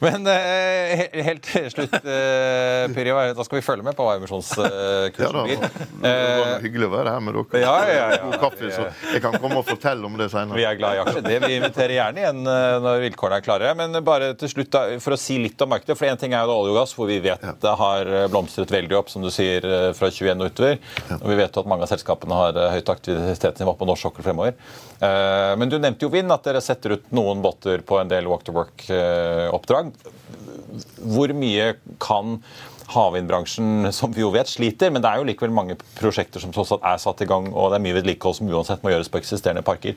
Men 0.00 0.24
uh, 0.24 1.02
helt 1.26 1.44
til 1.44 1.66
slutt, 1.72 1.92
uh, 1.92 2.86
Pyri, 2.94 3.12
da 3.36 3.44
skal 3.44 3.58
vi 3.58 3.64
følge 3.64 3.84
med 3.84 3.96
på 3.96 4.06
hva 4.06 4.16
emisjonskursen 4.16 5.20
ja, 5.20 5.44
blir. 5.44 5.66
Det 6.00 6.12
var 6.40 6.64
hyggelig 6.64 6.88
å 6.88 6.92
være 6.94 7.14
her 7.14 7.24
med 7.24 7.36
dere. 7.36 7.60
Ja, 7.60 7.74
ja, 7.84 8.06
ja, 8.14 8.20
God 8.24 8.38
kaffe, 8.40 8.70
så 8.72 8.86
jeg 9.12 9.22
kan 9.24 9.36
komme 9.36 9.60
og 9.60 9.66
fortelle 9.68 10.08
om 10.08 10.16
det 10.18 10.30
senere. 10.32 10.56
Vi 10.56 10.66
er 10.66 10.78
glad 10.80 10.96
i 10.96 11.02
aksjer. 11.04 11.24
Det 11.26 11.38
vi 11.44 11.52
inviterer 11.58 11.96
gjerne 11.98 12.22
igjen 12.24 12.40
eh, 12.54 12.76
når 12.84 13.04
vilkårene 13.04 13.40
er 13.40 13.44
klare. 13.44 13.72
Men 13.76 14.00
bare 14.06 14.32
til 14.40 14.52
slutt, 14.52 14.72
da, 14.72 14.84
for 15.04 15.16
å 15.16 15.20
si 15.20 15.36
litt 15.42 15.60
om 15.60 15.72
markedet. 15.74 15.98
For 16.00 16.08
én 16.08 16.20
ting 16.20 16.36
er 16.36 16.48
jo 16.48 16.56
olje 16.56 16.74
og 16.74 16.80
gass, 16.80 16.96
hvor 16.96 17.10
vi 17.10 17.20
vet 17.24 17.44
det 17.60 17.76
har 17.80 18.12
blomstret 18.32 18.72
veldig 18.72 18.96
opp, 18.96 19.12
som 19.12 19.24
du 19.24 19.28
sier, 19.32 19.66
fra 19.96 20.08
21 20.08 20.40
og 20.40 20.54
utover. 20.54 20.80
Og 21.20 21.26
vi 21.28 21.40
vet 21.42 21.52
jo 21.52 21.64
at 21.64 21.70
mange 21.70 21.84
av 21.84 21.92
selskapene 21.92 22.40
har 22.40 22.60
høyt 22.76 22.94
aktivitetsnivå 22.94 23.76
på 23.76 23.88
norsk 23.88 24.08
sokkel 24.08 24.24
fremover. 24.24 24.56
Men 25.00 25.70
du 25.72 25.78
nevnte 25.80 26.04
jo 26.04 26.12
vind, 26.12 26.32
at 26.32 26.44
dere 26.44 26.60
setter 26.64 26.96
ut 26.96 27.12
noen 27.16 27.40
båter 27.44 27.84
på 27.84 28.00
en 28.00 28.10
del 28.10 28.28
walk 28.30 28.44
to 28.46 28.54
work-oppdrag 28.56 29.89
oppdrag. 29.89 29.89
Hvor 31.00 31.32
mye 31.36 31.72
kan 32.02 32.38
havvindbransjen, 32.90 33.90
som 33.94 34.12
vi 34.14 34.24
jo 34.24 34.32
vet, 34.34 34.50
sliter, 34.50 34.90
men 34.90 35.02
det 35.02 35.10
er 35.10 35.20
jo 35.20 35.26
likevel 35.28 35.52
mange 35.54 35.76
prosjekter 35.98 36.42
som 36.42 36.50
er 36.54 36.98
satt 37.02 37.22
i 37.22 37.28
gang, 37.30 37.46
og 37.52 37.70
det 37.70 37.78
er 37.78 37.84
mye 37.84 37.98
vedlikehold 38.00 38.38
som 38.40 38.50
uansett 38.50 38.82
må 38.84 38.94
gjøres 38.94 39.10
på 39.12 39.20
eksisterende 39.20 39.62
parker. 39.66 39.94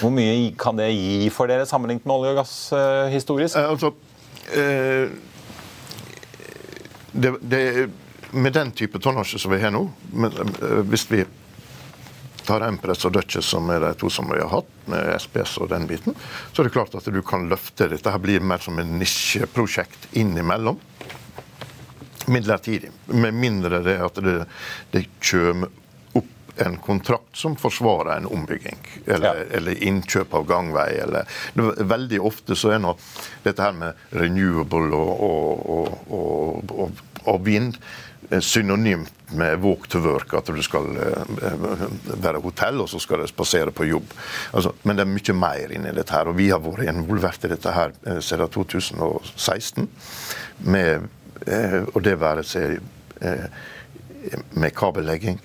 Hvor 0.00 0.12
mye 0.14 0.52
kan 0.60 0.78
det 0.80 0.88
gi 0.94 1.28
for 1.34 1.50
dere 1.50 1.68
sammenlignet 1.68 2.06
med 2.08 2.16
olje 2.16 2.32
og 2.34 2.40
gass 2.40 2.54
uh, 2.72 3.10
historisk? 3.12 3.58
Eh, 3.58 3.70
altså, 3.74 3.92
eh, 4.56 5.06
det, 7.12 7.34
det, 7.42 7.90
med 8.32 8.56
den 8.56 8.72
type 8.72 9.02
tonnasje 9.02 9.40
som 9.42 9.52
vi 9.52 9.60
har 9.60 9.74
nå, 9.74 9.84
men, 10.12 10.32
eh, 10.62 10.80
hvis 10.88 11.06
vi 11.10 11.24
tar 12.46 12.64
Empress 12.66 13.04
og 13.08 13.14
Duchess, 13.16 13.48
som 13.52 13.70
er 13.72 13.82
de 13.84 13.92
to 14.00 14.10
som 14.12 14.30
vi 14.30 14.40
har 14.40 14.50
hatt, 14.52 14.70
med 14.90 15.10
SPS 15.20 15.56
og 15.62 15.70
den 15.70 15.86
biten, 15.90 16.16
så 16.52 16.62
er 16.62 16.68
det 16.68 16.74
klart 16.74 16.94
at 16.98 17.08
du 17.08 17.20
kan 17.26 17.48
løfte 17.50 17.88
dette. 17.90 18.10
her 18.10 18.22
blir 18.22 18.40
mer 18.40 18.62
som 18.62 18.78
en 18.78 18.96
nisjeprosjekt 18.98 20.10
innimellom. 20.18 20.80
Midlertidig. 22.30 22.90
Med 23.06 23.34
mindre 23.34 23.82
det 23.82 23.98
at 24.04 24.18
det, 24.24 24.40
det 24.92 25.06
kommer 25.18 25.70
en 26.60 26.76
kontrakt 26.76 27.36
som 27.36 27.56
forsvarer 27.56 28.16
en 28.16 28.26
ombygging. 28.26 28.78
Eller, 29.06 29.26
ja. 29.26 29.56
eller 29.56 29.82
innkjøp 29.82 30.34
av 30.34 30.46
gangvei. 30.46 30.90
Eller, 31.00 31.24
veldig 31.84 32.20
ofte 32.20 32.56
så 32.56 32.74
er 32.74 32.82
nå 32.82 32.96
dette 33.44 33.64
her 33.64 33.76
med 33.76 34.04
renewable 34.16 34.90
og, 34.96 35.64
og, 36.10 36.68
og, 36.76 37.02
og 37.24 37.42
vind 37.46 37.78
synonymt 38.38 39.32
med 39.34 39.58
walk 39.62 39.88
to 39.90 39.98
work, 40.04 40.34
at 40.34 40.46
du 40.46 40.62
skal 40.62 40.86
uh, 40.94 42.22
være 42.22 42.42
hotell, 42.42 42.80
og 42.84 42.88
så 42.90 43.00
skal 43.02 43.22
du 43.22 43.30
spasere 43.30 43.74
på 43.74 43.88
jobb. 43.88 44.14
Altså, 44.54 44.72
men 44.82 44.98
det 44.98 45.06
er 45.06 45.10
mye 45.10 45.36
mer 45.38 45.74
inni 45.74 45.94
dette 45.96 46.14
her, 46.14 46.30
og 46.30 46.38
vi 46.38 46.50
har 46.50 46.62
vært 46.62 46.86
involvert 46.90 47.46
i 47.46 47.52
dette 47.52 47.74
her 47.74 47.94
uh, 48.06 48.18
siden 48.22 48.54
2016. 48.54 49.90
Med, 50.70 51.08
og 51.94 52.02
det 52.04 52.18
være 52.20 52.42
seg 52.44 52.74
med 54.52 54.74
kabellegging, 54.76 55.38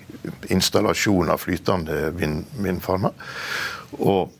installasjon 0.52 1.30
av 1.32 1.40
flytende 1.40 2.10
vind, 2.16 2.42
vindfarmer. 2.60 3.14
Og 3.96 4.34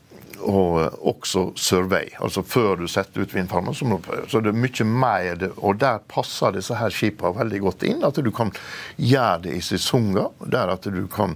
og 0.47 1.07
også 1.11 1.51
survey, 1.59 2.09
altså 2.23 2.43
før 2.43 2.75
du 2.79 2.87
setter 2.87 3.25
ut 3.25 3.35
vindfarmer. 3.35 3.75
Så 3.75 4.41
det 4.41 4.53
er 4.53 4.59
mye 4.59 4.87
mer, 4.87 5.47
og 5.57 5.79
der 5.81 6.03
passer 6.07 6.55
disse 6.55 6.77
her 6.79 6.93
skipene 6.93 7.35
veldig 7.37 7.63
godt 7.65 7.87
inn. 7.87 8.05
At 8.07 8.19
du 8.23 8.31
kan 8.35 8.53
gjøre 8.95 9.47
det 9.47 9.57
i 9.57 9.63
sesonger, 9.65 10.31
der 10.47 10.71
at 10.73 10.87
du 10.87 11.03
kan 11.11 11.35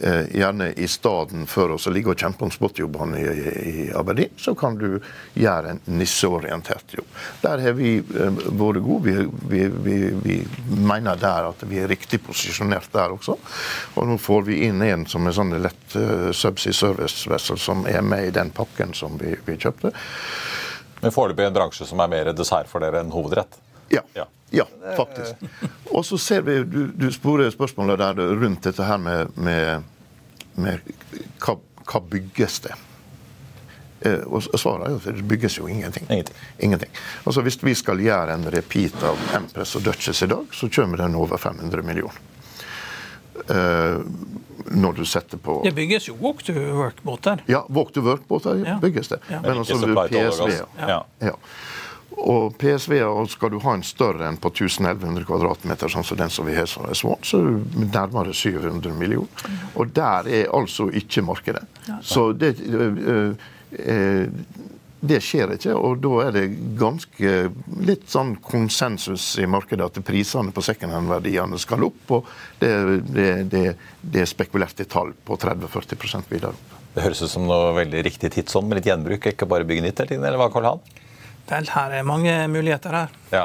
eh, 0.00 0.24
gjerne 0.32 0.70
i 0.72 0.88
stedet 0.88 1.44
for 1.50 1.74
å 1.74 1.78
ligge 1.92 2.12
og 2.12 2.20
kjempe 2.20 2.46
om 2.46 2.52
spotjobbene 2.52 3.20
i, 3.20 3.52
i 3.70 3.86
Aberdeen, 3.96 4.32
så 4.40 4.54
kan 4.58 4.78
du 4.80 4.98
gjøre 5.36 5.74
en 5.74 5.82
nisseorientert 5.98 6.96
jobb. 6.96 7.08
Der 7.42 7.62
har 7.64 7.76
vi 7.78 7.96
eh, 8.00 8.40
vært 8.48 8.82
gode. 8.84 9.04
Vi, 9.06 9.26
vi, 9.50 9.62
vi, 9.84 9.96
vi, 10.24 10.38
mener 10.86 11.18
der 11.20 11.50
at 11.50 11.62
vi 11.68 11.80
er 11.82 11.90
riktig 11.90 12.22
posisjonert 12.24 12.88
der 12.94 13.14
også. 13.14 13.36
Og 13.96 14.08
nå 14.08 14.18
får 14.20 14.46
vi 14.48 14.62
inn 14.66 14.82
en 14.84 15.06
som 15.08 15.26
er 15.26 15.36
sånn 15.36 15.54
lett 15.62 15.96
uh, 15.96 16.30
subsea 16.34 16.74
service 16.74 17.26
vessel 17.30 17.58
som 17.60 17.84
er 17.88 18.02
med 18.04 18.28
i 18.28 18.34
den 18.34 18.45
pakken 18.50 18.94
som 18.94 19.18
vi, 19.20 19.34
vi 19.46 19.56
kjøpte. 19.60 19.92
Men 21.00 21.12
foreløpig 21.12 21.46
en 21.46 21.54
bransje 21.54 21.86
som 21.88 22.00
er 22.00 22.10
mer 22.10 22.32
dessert 22.36 22.70
for 22.70 22.84
dere 22.84 23.02
enn 23.04 23.12
hovedrett? 23.14 23.58
Ja. 23.92 24.02
ja. 24.14 24.26
ja 24.50 24.64
faktisk. 24.96 25.44
Og 25.92 26.04
så 26.06 26.18
ser 26.18 26.42
vi, 26.46 26.58
Du, 26.64 26.86
du 26.92 27.10
sporer 27.12 27.50
spørsmålet 27.50 28.00
der 28.02 28.36
rundt 28.40 28.64
dette 28.66 28.86
her 28.86 28.98
med, 28.98 29.36
med, 29.36 29.86
med 30.54 30.92
hva, 31.42 31.58
hva, 31.84 32.02
bygges 32.10 32.60
det? 32.66 32.74
Eh, 34.00 34.24
og 34.26 34.42
svaret 34.44 34.86
er 34.86 34.94
jo 34.94 35.02
at 35.02 35.20
det 35.20 35.28
bygges 35.28 35.58
jo 35.58 35.68
ingenting. 35.68 36.08
Ingenting. 36.10 36.36
ingenting. 36.58 36.90
Altså 37.24 37.44
Hvis 37.46 37.60
vi 37.62 37.74
skal 37.74 38.00
gjøre 38.00 38.34
en 38.34 38.48
repeat 38.52 39.02
av 39.04 39.20
Empress 39.36 39.76
og 39.76 39.86
Duchess 39.86 40.22
i 40.22 40.30
dag, 40.32 40.48
så 40.52 40.68
kommer 40.68 41.04
den 41.04 41.14
over 41.14 41.36
500 41.36 41.82
millioner. 41.82 42.35
Uh, 43.50 44.02
når 44.66 44.92
du 44.98 45.04
setter 45.06 45.38
på 45.38 45.60
Det 45.64 45.70
bygges 45.76 46.08
jo 46.08 46.16
walk 46.20 46.42
to 46.42 46.52
work-båter. 46.52 47.42
Ja, 47.46 47.64
walk 47.68 47.92
to 47.94 48.02
work-båter 48.02 48.64
ja. 48.64 48.78
bygges 48.82 49.08
det. 49.12 49.20
Ja. 49.30 49.40
Men, 49.40 49.50
Men 49.50 49.58
også 49.62 50.08
PSV. 50.10 50.54
Ja. 50.80 51.00
ja. 51.22 51.34
Og 52.16 52.54
PSV-er 52.58 53.26
skal 53.28 53.52
du 53.52 53.58
ha 53.60 53.74
en 53.76 53.84
større 53.84 54.28
enn 54.30 54.38
på 54.40 54.48
1100 54.48 55.26
kvadratmeter, 55.28 55.90
sånn 55.92 56.06
som 56.06 56.16
den 56.16 56.32
som 56.32 56.48
vi 56.48 56.54
har 56.56 56.68
som 56.70 56.86
er 56.88 56.96
svart, 56.96 57.26
så 57.28 57.42
er 57.42 57.58
det 57.60 57.90
nærmere 57.92 58.32
700 58.34 58.94
millioner. 58.96 59.50
Og 59.76 59.92
der 59.96 60.30
er 60.40 60.54
altså 60.56 60.88
ikke 60.88 61.24
markedet. 61.26 61.66
Så 62.00 62.30
det, 62.32 62.56
det 65.00 65.18
skjer 65.20 65.52
ikke, 65.56 65.74
og 65.76 65.98
da 66.00 66.12
er 66.24 66.32
det 66.34 66.44
ganske 66.80 67.32
litt 67.84 68.06
sånn 68.10 68.34
konsensus 68.44 69.34
i 69.42 69.48
markedet 69.50 69.84
at 69.90 70.00
prisene 70.06 70.54
på 70.56 70.64
secondhand-verdiene 70.64 71.58
skal 71.60 71.84
opp, 71.86 72.14
og 72.16 72.30
det, 72.62 72.70
det, 73.10 73.26
det, 73.52 73.64
det 74.00 74.22
er 74.24 74.30
spekulert 74.30 74.80
i 74.80 74.88
tall 74.88 75.12
på 75.26 75.36
30-40% 75.42 76.32
videre 76.32 76.54
opp. 76.56 76.72
Det 76.96 77.04
høres 77.04 77.20
ut 77.20 77.28
som 77.28 77.44
noe 77.44 77.74
veldig 77.76 78.00
riktig 78.06 78.32
tidsånd 78.32 78.70
med 78.70 78.80
litt 78.80 78.88
gjenbruk, 78.88 79.28
ikke 79.28 79.48
bare 79.50 79.68
bygge 79.68 79.84
nytt 79.84 80.00
hele 80.00 80.14
tiden, 80.14 80.24
eller 80.24 80.40
hva, 80.40 80.48
Karl 80.54 80.70
Han? 80.70 80.82
Vel, 81.46 81.68
her 81.76 81.98
er 81.98 82.08
mange 82.08 82.32
muligheter 82.50 82.96
her. 82.96 83.12
Ja. 83.34 83.44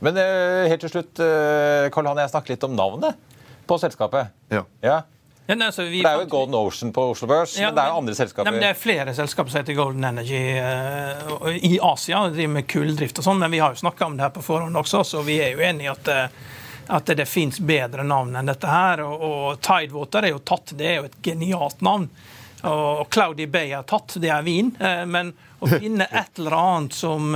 Men 0.00 0.16
uh, 0.16 0.64
helt 0.70 0.80
til 0.86 0.94
slutt, 0.94 1.20
uh, 1.20 1.90
Karl 1.92 2.08
Han, 2.08 2.22
jeg 2.24 2.32
snakker 2.32 2.54
litt 2.54 2.64
om 2.64 2.74
navnet 2.78 3.20
på 3.68 3.76
selskapet. 3.82 4.32
Ja. 4.48 4.64
ja. 4.80 5.02
Ja, 5.48 5.54
nei, 5.54 5.66
altså, 5.66 5.82
vi, 5.82 6.02
det 6.02 6.10
er 6.10 6.20
jo 6.20 6.26
Golden 6.28 6.54
Ocean 6.58 6.90
på 6.92 7.02
Oslo 7.08 7.26
Børs, 7.26 7.54
ja, 7.56 7.70
men 7.70 7.76
det 7.78 7.80
er 7.86 7.88
jo 7.88 8.00
andre 8.02 8.14
selskaper. 8.18 8.52
Nei, 8.52 8.60
det 8.60 8.68
er 8.68 8.76
flere 8.76 9.14
selskaper 9.16 9.52
som 9.54 9.62
heter 9.62 9.76
Golden 9.78 10.04
Energy 10.04 10.40
uh, 10.60 11.46
i 11.56 11.78
Asia. 11.80 12.18
og 12.20 12.34
driver 12.36 12.52
med 12.52 12.66
kulldrift 12.68 13.22
og 13.22 13.24
sånn, 13.24 13.40
men 13.40 13.54
vi 13.54 13.62
har 13.62 13.72
jo 13.72 13.80
snakka 13.80 14.10
om 14.10 14.18
det 14.18 14.26
her 14.26 14.34
på 14.34 14.42
forhånd 14.44 14.76
også, 14.76 15.00
så 15.08 15.22
vi 15.24 15.38
er 15.40 15.54
jo 15.56 15.62
enige 15.64 15.88
i 15.88 15.92
at, 15.94 16.10
uh, 16.12 16.58
at 16.98 17.14
det 17.16 17.24
fins 17.24 17.62
bedre 17.64 18.04
navn 18.04 18.36
enn 18.36 18.52
dette 18.52 18.68
her. 18.68 19.00
Og, 19.06 19.24
og 19.24 19.62
Tidewater 19.64 20.28
er 20.28 20.34
jo 20.34 20.44
tatt, 20.52 20.76
det 20.76 20.90
er 20.90 21.00
jo 21.00 21.08
et 21.08 21.16
genialt 21.30 21.80
navn. 21.80 22.04
Og 22.68 23.08
Cloudy 23.08 23.48
Bay 23.48 23.72
er 23.72 23.88
tatt, 23.88 24.18
det 24.20 24.28
er 24.34 24.44
vin. 24.44 24.74
Uh, 24.76 25.06
men 25.08 25.32
å 25.64 25.72
finne 25.78 26.10
et 26.12 26.42
eller 26.42 26.58
annet 26.60 27.00
som 27.00 27.32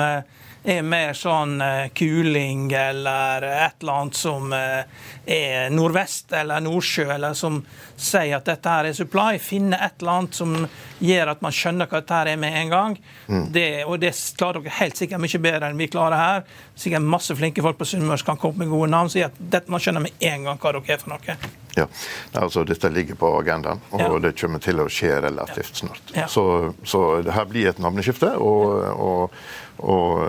er 0.64 0.82
mer 0.86 1.16
sånn 1.18 1.56
kuling 1.98 2.68
eller 2.76 3.42
et 3.42 3.80
eller 3.82 3.92
annet 3.92 4.18
som 4.18 4.52
er 4.54 5.70
nordvest 5.74 6.32
eller 6.38 6.62
Nordsjø, 6.62 7.08
eller 7.14 7.34
som 7.34 7.60
sier 8.02 8.36
at 8.36 8.46
dette 8.46 8.70
her 8.70 8.88
er 8.88 8.96
supply, 8.96 9.38
finne 9.42 9.78
et 9.78 10.00
eller 10.00 10.18
annet 10.18 10.38
som 10.38 10.54
gjør 11.02 11.32
at 11.34 11.42
man 11.44 11.54
skjønner 11.54 11.90
hva 11.90 12.00
dette 12.00 12.18
her 12.18 12.30
er 12.32 12.38
med 12.40 12.58
en 12.58 12.72
gang. 12.72 12.96
Mm. 13.26 13.44
Det, 13.54 13.66
og 13.86 13.98
det 14.02 14.12
klarer 14.38 14.62
dere 14.62 14.76
helt 14.78 14.98
sikkert 14.98 15.22
mye 15.22 15.42
bedre 15.46 15.70
enn 15.70 15.80
vi 15.80 15.90
klarer 15.90 16.18
her. 16.18 16.44
Sikkert 16.78 17.06
masse 17.14 17.36
flinke 17.38 17.64
folk 17.64 17.80
på 17.80 17.88
Sunnmøre 17.92 18.26
kan 18.26 18.40
komme 18.40 18.62
med 18.62 18.72
gode 18.72 18.90
navn. 18.92 19.10
Så 19.12 19.24
at 19.26 19.38
dette, 19.38 19.70
man 19.72 19.82
skjønner 19.82 20.06
med 20.06 20.26
en 20.32 20.48
gang 20.48 20.62
hva 20.62 20.74
dere 20.76 20.94
er 20.94 21.02
for 21.02 21.14
noe. 21.14 21.36
Ja, 21.72 21.86
altså 22.36 22.66
Dette 22.68 22.90
ligger 22.92 23.16
på 23.16 23.30
agendaen, 23.38 23.80
og 23.96 24.02
ja. 24.02 24.08
det 24.26 24.34
kommer 24.36 24.60
til 24.60 24.82
å 24.82 24.90
skje 24.92 25.14
relativt 25.24 25.80
snart. 25.80 26.12
Ja. 26.12 26.26
Så, 26.28 26.44
så 26.84 27.22
det 27.24 27.32
her 27.32 27.48
blir 27.48 27.70
et 27.70 27.80
navneskifte. 27.80 28.34
og, 28.36 28.82
og, 28.92 29.44
og 29.82 30.22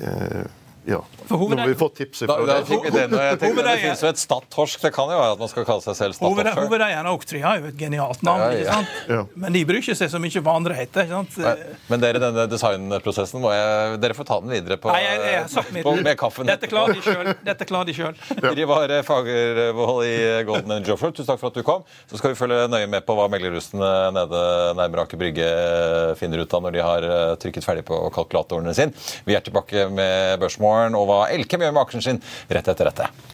eh, 0.00 0.44
ja. 0.84 0.98
Nå 1.28 1.36
har 1.58 1.68
vi 1.68 1.74
fått 1.78 1.94
tipset 2.00 2.26
fra 2.28 2.42
da, 2.46 2.58
det. 2.60 3.38
Finnes 3.40 4.02
jo 4.02 4.08
et 4.10 4.18
Stad-torsk. 4.20 4.80
Det 4.82 4.90
kan 4.94 5.10
jo 5.12 5.18
være 5.20 5.36
at 5.36 5.42
man 5.42 5.50
skal 5.50 5.66
kalle 5.68 5.84
seg 5.84 5.96
selv 5.98 6.16
Stad-torsk. 6.16 6.58
Hovedeieren 6.58 7.06
av 7.06 7.16
Oaktree 7.16 7.42
har 7.44 7.60
jo 7.62 7.70
et 7.70 7.78
genialt 7.78 8.24
navn. 8.26 8.42
Ja, 8.58 8.64
ja. 8.66 8.80
Ja. 9.12 9.20
Men 9.38 9.54
de 9.54 9.62
bryr 9.68 9.80
ikke 9.82 9.96
seg 9.98 10.10
så 10.12 10.20
mye 10.22 10.42
hva 10.42 10.56
andre 10.58 10.76
heter. 10.76 11.12
Men 11.90 12.02
dere, 12.02 12.20
denne 12.22 12.46
designprosessen 12.50 13.42
må 13.42 13.52
jeg, 13.54 14.00
dere 14.02 14.16
får 14.18 14.28
ta 14.28 14.40
den 14.42 14.52
videre 14.56 14.78
på, 14.82 14.90
Nei, 14.92 15.02
jeg, 15.04 15.46
jeg 15.46 15.84
på 15.86 15.94
med 16.02 16.18
kaffen. 16.20 16.50
Dette 16.50 16.70
klarer 16.70 16.98
de 16.98 17.04
sjøl. 17.04 17.32
Dette 17.46 17.68
klarer 17.68 17.90
de 17.90 17.96
sjøl. 17.96 18.18
Rivar 18.58 18.96
Fagervold 19.06 20.06
i 20.08 20.16
Golden 20.48 20.76
and 20.78 20.88
Joffert. 20.90 21.16
tusen 21.16 21.30
takk 21.30 21.40
for 21.40 21.52
at 21.52 21.58
du 21.58 21.64
kom. 21.66 21.86
Så 22.10 22.18
skal 22.20 22.34
vi 22.34 22.38
følge 22.38 22.66
nøye 22.72 22.90
med 22.90 23.06
på 23.06 23.16
hva 23.18 23.28
meglerrussene 23.32 23.92
nede 24.18 24.42
nærmere 24.78 25.06
Aker 25.06 25.20
Brygge 25.20 25.48
finner 26.18 26.42
ut 26.42 26.54
av 26.54 26.66
når 26.66 26.76
de 26.76 26.84
har 26.84 27.06
eh, 27.06 27.34
trykket 27.42 27.66
ferdig 27.66 27.86
på 27.88 27.98
kalkulatorene 28.14 28.74
sin. 28.76 28.92
Vi 29.26 29.36
er 29.38 29.44
tilbake 29.44 29.86
med 29.92 30.40
Børsmorgen 30.72 30.96
og 30.96 31.08
hva 31.08 31.20
Elkem 31.32 31.62
gjør 31.62 31.76
med 31.76 31.84
aksjen 31.84 32.04
sin 32.04 32.22
rett 32.48 32.68
etter 32.68 32.88
dette. 32.88 33.31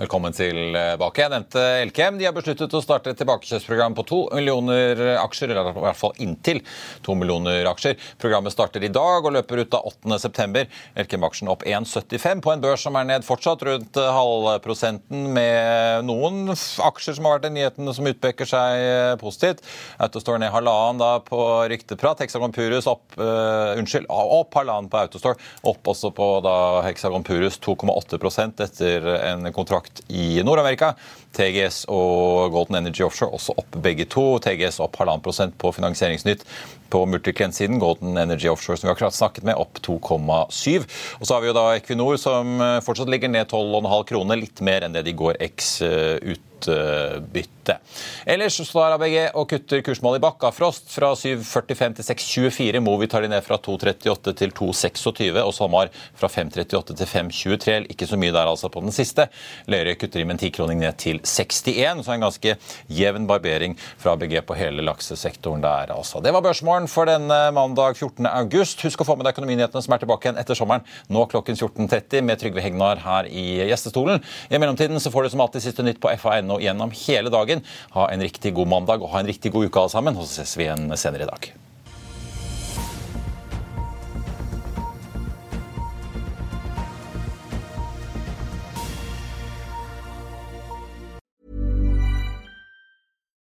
Velkommen 0.00 0.32
tilbake. 0.32 1.20
Jeg 1.20 1.28
nevnte 1.28 1.62
Elkem. 1.82 2.16
De 2.16 2.24
har 2.24 2.32
besluttet 2.32 2.72
å 2.72 2.78
starte 2.80 3.12
et 3.12 3.18
tilbakekjøpsprogram 3.20 3.92
på 3.98 4.04
to 4.08 4.20
millioner 4.32 4.96
aksjer, 5.20 5.50
eller 5.52 5.74
i 5.74 5.82
hvert 5.84 5.98
fall 5.98 6.14
inntil 6.24 6.62
to 7.04 7.12
millioner 7.20 7.68
aksjer. 7.68 7.98
Programmet 8.22 8.54
starter 8.54 8.80
i 8.86 8.88
dag 8.88 9.28
og 9.28 9.34
løper 9.34 9.60
ut 9.60 9.76
av 9.76 9.90
8.9. 9.90 10.62
Elkem-aksjen 11.02 11.50
opp 11.52 11.66
1,75 11.68 12.40
på 12.40 12.52
en 12.54 12.62
børs 12.64 12.86
som 12.86 12.96
er 12.96 13.10
ned 13.10 13.26
fortsatt 13.26 13.66
rundt 13.68 14.00
halvprosenten, 14.00 15.26
med 15.36 16.08
noen 16.08 16.48
aksjer 16.54 17.18
som 17.18 17.28
har 17.28 17.36
vært 17.36 17.50
i 17.50 17.52
nyhetene 17.58 17.96
som 17.98 18.08
utpeker 18.08 18.48
seg 18.48 19.20
positivt. 19.20 19.60
Autostore 20.00 20.40
ned 20.40 20.54
halvannen 20.56 21.04
da 21.04 21.10
på 21.28 21.42
rykteprat. 21.74 22.24
Hexagon 22.24 22.56
Purus 22.56 22.88
opp, 22.88 23.04
uh, 23.20 23.76
unnskyld, 23.76 24.08
opp 24.08 24.56
halvannen 24.62 24.88
på 24.88 25.02
Autostore. 25.04 25.36
Opp 25.68 25.92
også 25.92 26.14
på 26.16 26.32
da 26.48 26.56
Hexagon 26.88 27.28
Purus 27.28 27.60
2,8% 27.60 28.64
etter 28.64 29.12
en 29.20 29.52
kontrakt 29.52 29.89
kontrakt 29.90 30.02
i 30.08 30.42
Nord-Amerika. 30.42 30.94
TGS 31.36 31.84
og 31.92 32.50
Golden 32.54 32.80
Energy 32.80 33.04
Offshore 33.06 33.34
også 33.36 33.54
opp 33.60 33.78
begge 33.84 34.06
to. 34.10 34.24
TGS 34.42 34.80
opp 34.82 34.98
halvannen 35.00 35.24
prosent 35.24 35.56
på 35.60 35.72
Finansieringsnytt 35.76 36.44
på 36.90 37.04
Multiclient-siden. 37.06 37.78
Golden 37.82 38.18
Energy 38.18 38.50
Offshore 38.50 38.80
som 38.80 38.88
vi 38.88 38.94
akkurat 38.94 39.16
snakket 39.16 39.46
med, 39.46 39.58
opp 39.60 39.78
2,7. 39.86 40.86
Og 41.20 41.26
så 41.26 41.34
har 41.34 41.44
vi 41.44 41.50
jo 41.50 41.56
da 41.56 41.66
Equinor 41.78 42.18
som 42.20 42.58
fortsatt 42.86 43.10
ligger 43.12 43.32
ned 43.32 43.50
12,5 43.50 44.06
kroner, 44.10 44.40
litt 44.40 44.62
mer 44.66 44.86
enn 44.86 44.96
det 44.96 45.06
de 45.06 45.16
går 45.16 45.40
X 45.50 45.76
eh, 45.86 46.16
ut 46.20 46.46
utbytte. 46.60 47.78
Ellers 48.26 48.56
står 48.66 48.96
ABG 48.96 49.16
og 49.38 49.48
kutter 49.50 49.82
kursmålet 49.84 50.20
i 50.20 50.24
Bakkafrost 50.24 50.90
fra 50.92 51.12
7,45 51.14 51.96
til 51.98 52.08
6,24. 52.08 52.80
Movi 52.84 53.08
tar 53.10 53.24
de 53.24 53.30
ned 53.32 53.44
fra 53.46 53.58
2,38 53.58 54.34
til 54.38 54.52
2,26, 54.56 55.40
og 55.42 55.54
SalMar 55.54 55.92
fra 56.18 56.28
5,38 56.28 56.96
til 56.96 57.06
5,23. 57.06 57.78
Ikke 57.94 58.08
så 58.08 58.18
mye 58.20 58.34
der 58.34 58.50
altså 58.50 58.70
på 58.72 58.82
den 58.84 58.94
siste. 58.94 59.28
Lerøy 59.70 59.96
kutter 60.00 60.22
i 60.22 60.26
med 60.26 60.38
en 60.38 60.44
tikroning 60.44 60.82
ned 60.82 60.98
til 61.00 61.19
61, 61.24 62.04
så 62.04 62.14
en 62.14 62.24
ganske 62.24 62.56
jevn 63.00 63.26
barbering 63.30 63.76
fra 64.00 64.14
ABG 64.16 64.40
på 64.46 64.56
hele 64.58 64.84
laksesektoren 64.86 65.62
der 65.64 65.92
altså. 65.94 66.22
Det 66.24 66.32
var 66.34 66.44
børsmålen 66.44 66.88
for 66.90 67.10
denne 67.10 67.38
mandag 67.56 67.98
14. 67.98 68.26
august. 68.30 68.84
Husk 68.86 69.02
å 69.02 69.08
få 69.08 69.16
med 69.18 69.28
deg 69.28 69.36
Økonominyhetene 69.36 69.84
som 69.84 69.94
er 69.96 70.02
tilbake 70.02 70.28
igjen 70.28 70.40
etter 70.40 70.58
sommeren 70.58 70.84
nå 71.12 71.24
klokken 71.30 71.58
14.30 71.58 72.26
med 72.26 72.40
Trygve 72.42 72.64
Hegnar 72.64 73.00
her 73.04 73.30
i 73.30 73.46
gjestestolen. 73.70 74.22
I 74.50 74.60
mellomtiden 74.60 75.00
så 75.00 75.12
får 75.12 75.26
du 75.26 75.32
som 75.34 75.44
alltid 75.46 75.68
siste 75.68 75.86
nytt 75.86 76.02
på 76.02 76.12
FA1 76.20 76.52
gjennom 76.64 76.94
hele 77.06 77.32
dagen. 77.32 77.64
Ha 77.96 78.10
en 78.10 78.26
riktig 78.26 78.54
god 78.58 78.72
mandag 78.76 79.02
og 79.02 79.14
ha 79.14 79.24
en 79.24 79.30
riktig 79.30 79.54
god 79.54 79.70
uke 79.70 79.84
alle 79.84 79.96
sammen. 79.96 80.20
Og 80.20 80.28
så 80.28 80.40
ses 80.42 80.56
vi 80.58 80.68
igjen 80.68 80.88
senere 80.98 81.28
i 81.28 81.32
dag. 81.32 81.52